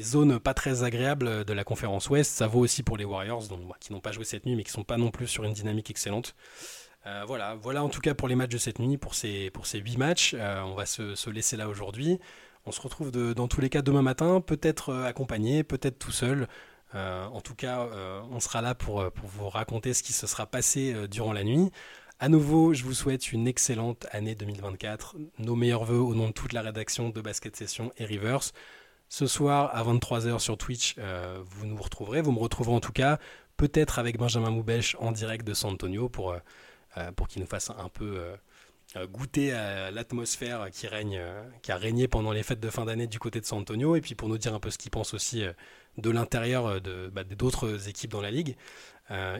zones 0.00 0.38
pas 0.38 0.54
très 0.54 0.84
agréables 0.84 1.44
de 1.44 1.52
la 1.52 1.64
conférence 1.64 2.08
Ouest. 2.08 2.32
Ça 2.32 2.46
vaut 2.46 2.60
aussi 2.60 2.82
pour 2.82 2.96
les 2.96 3.04
Warriors, 3.04 3.48
donc, 3.48 3.60
qui 3.80 3.92
n'ont 3.92 4.00
pas 4.00 4.12
joué 4.12 4.24
cette 4.24 4.46
nuit, 4.46 4.54
mais 4.54 4.62
qui 4.62 4.70
ne 4.70 4.74
sont 4.74 4.84
pas 4.84 4.96
non 4.96 5.10
plus 5.10 5.26
sur 5.26 5.44
une 5.44 5.52
dynamique 5.52 5.90
excellente. 5.90 6.36
voilà, 7.26 7.56
voilà 7.56 7.82
en 7.82 7.88
tout 7.88 8.00
cas 8.00 8.14
pour 8.14 8.28
les 8.28 8.36
matchs 8.36 8.52
de 8.52 8.58
cette 8.58 8.78
nuit, 8.78 8.96
pour 8.96 9.16
ces, 9.16 9.50
pour 9.50 9.66
ces 9.66 9.78
8 9.78 9.96
matchs. 9.96 10.34
on 10.34 10.74
va 10.74 10.86
se 10.86 11.30
laisser 11.30 11.56
là 11.56 11.68
aujourd'hui. 11.68 12.20
On 12.68 12.72
se 12.72 12.80
retrouve 12.80 13.12
dans 13.12 13.46
tous 13.46 13.60
les 13.60 13.68
cas 13.70 13.80
demain 13.80 14.02
matin, 14.02 14.40
peut-être 14.40 14.90
euh, 14.90 15.04
accompagné, 15.04 15.62
peut-être 15.62 16.00
tout 16.00 16.10
seul. 16.10 16.48
Euh, 16.96 17.24
en 17.26 17.40
tout 17.40 17.54
cas, 17.54 17.82
euh, 17.82 18.20
on 18.32 18.40
sera 18.40 18.60
là 18.60 18.74
pour, 18.74 19.08
vous 19.22 19.48
raconter 19.48 19.94
ce 19.94 20.02
qui 20.02 20.12
se 20.12 20.26
sera 20.26 20.46
passé 20.46 21.06
durant 21.08 21.32
la 21.32 21.44
nuit. 21.44 21.70
À 22.18 22.28
nouveau, 22.28 22.74
je 22.74 22.82
vous 22.82 22.94
souhaite 22.94 23.30
une 23.30 23.46
excellente 23.46 24.06
année 24.10 24.34
2024. 24.34 25.14
Nos 25.38 25.54
meilleurs 25.54 25.84
voeux 25.84 26.00
au 26.00 26.16
nom 26.16 26.28
de 26.28 26.32
toute 26.32 26.52
la 26.52 26.62
rédaction 26.62 27.10
de 27.10 27.20
Basket 27.20 27.54
Session 27.54 27.92
et 27.98 28.04
Rivers. 28.04 28.52
Ce 29.08 29.28
soir 29.28 29.70
à 29.72 29.84
23h 29.84 30.40
sur 30.40 30.58
Twitch, 30.58 30.96
vous 31.44 31.66
nous 31.66 31.76
retrouverez. 31.76 32.22
Vous 32.22 32.32
me 32.32 32.40
retrouverez 32.40 32.74
en 32.74 32.80
tout 32.80 32.92
cas, 32.92 33.18
peut-être 33.56 33.98
avec 34.00 34.16
Benjamin 34.18 34.50
Moubèche 34.50 34.96
en 34.98 35.12
direct 35.12 35.46
de 35.46 35.54
San 35.54 35.72
Antonio 35.72 36.08
pour, 36.08 36.34
qu'il 37.28 37.42
nous 37.42 37.48
fasse 37.48 37.70
un 37.70 37.90
peu 37.90 38.18
goûter 39.06 39.52
à 39.52 39.90
l'atmosphère 39.90 40.68
qui 40.70 40.86
règne, 40.86 41.18
euh, 41.18 41.42
qui 41.62 41.72
a 41.72 41.76
régné 41.76 42.08
pendant 42.08 42.32
les 42.32 42.42
fêtes 42.42 42.60
de 42.60 42.70
fin 42.70 42.84
d'année 42.84 43.06
du 43.06 43.18
côté 43.18 43.40
de 43.40 43.46
San 43.46 43.58
Antonio, 43.58 43.96
et 43.96 44.00
puis 44.00 44.14
pour 44.14 44.28
nous 44.28 44.38
dire 44.38 44.54
un 44.54 44.60
peu 44.60 44.70
ce 44.70 44.78
qu'il 44.78 44.90
pense 44.90 45.12
aussi 45.12 45.44
euh, 45.44 45.52
de 45.98 46.10
l'intérieur 46.10 46.80
de, 46.80 47.10
bah, 47.12 47.24
d'autres 47.24 47.88
équipes 47.88 48.10
dans 48.10 48.20
la 48.20 48.30
ligue. 48.30 48.56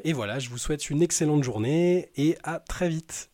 et 0.05 0.13
voilà, 0.13 0.39
je 0.39 0.49
vous 0.49 0.59
souhaite 0.59 0.89
une 0.91 1.03
excellente 1.03 1.45
journée 1.45 2.11
et 2.17 2.39
à 2.45 2.61
très 2.61 2.89
vite. 2.89 3.31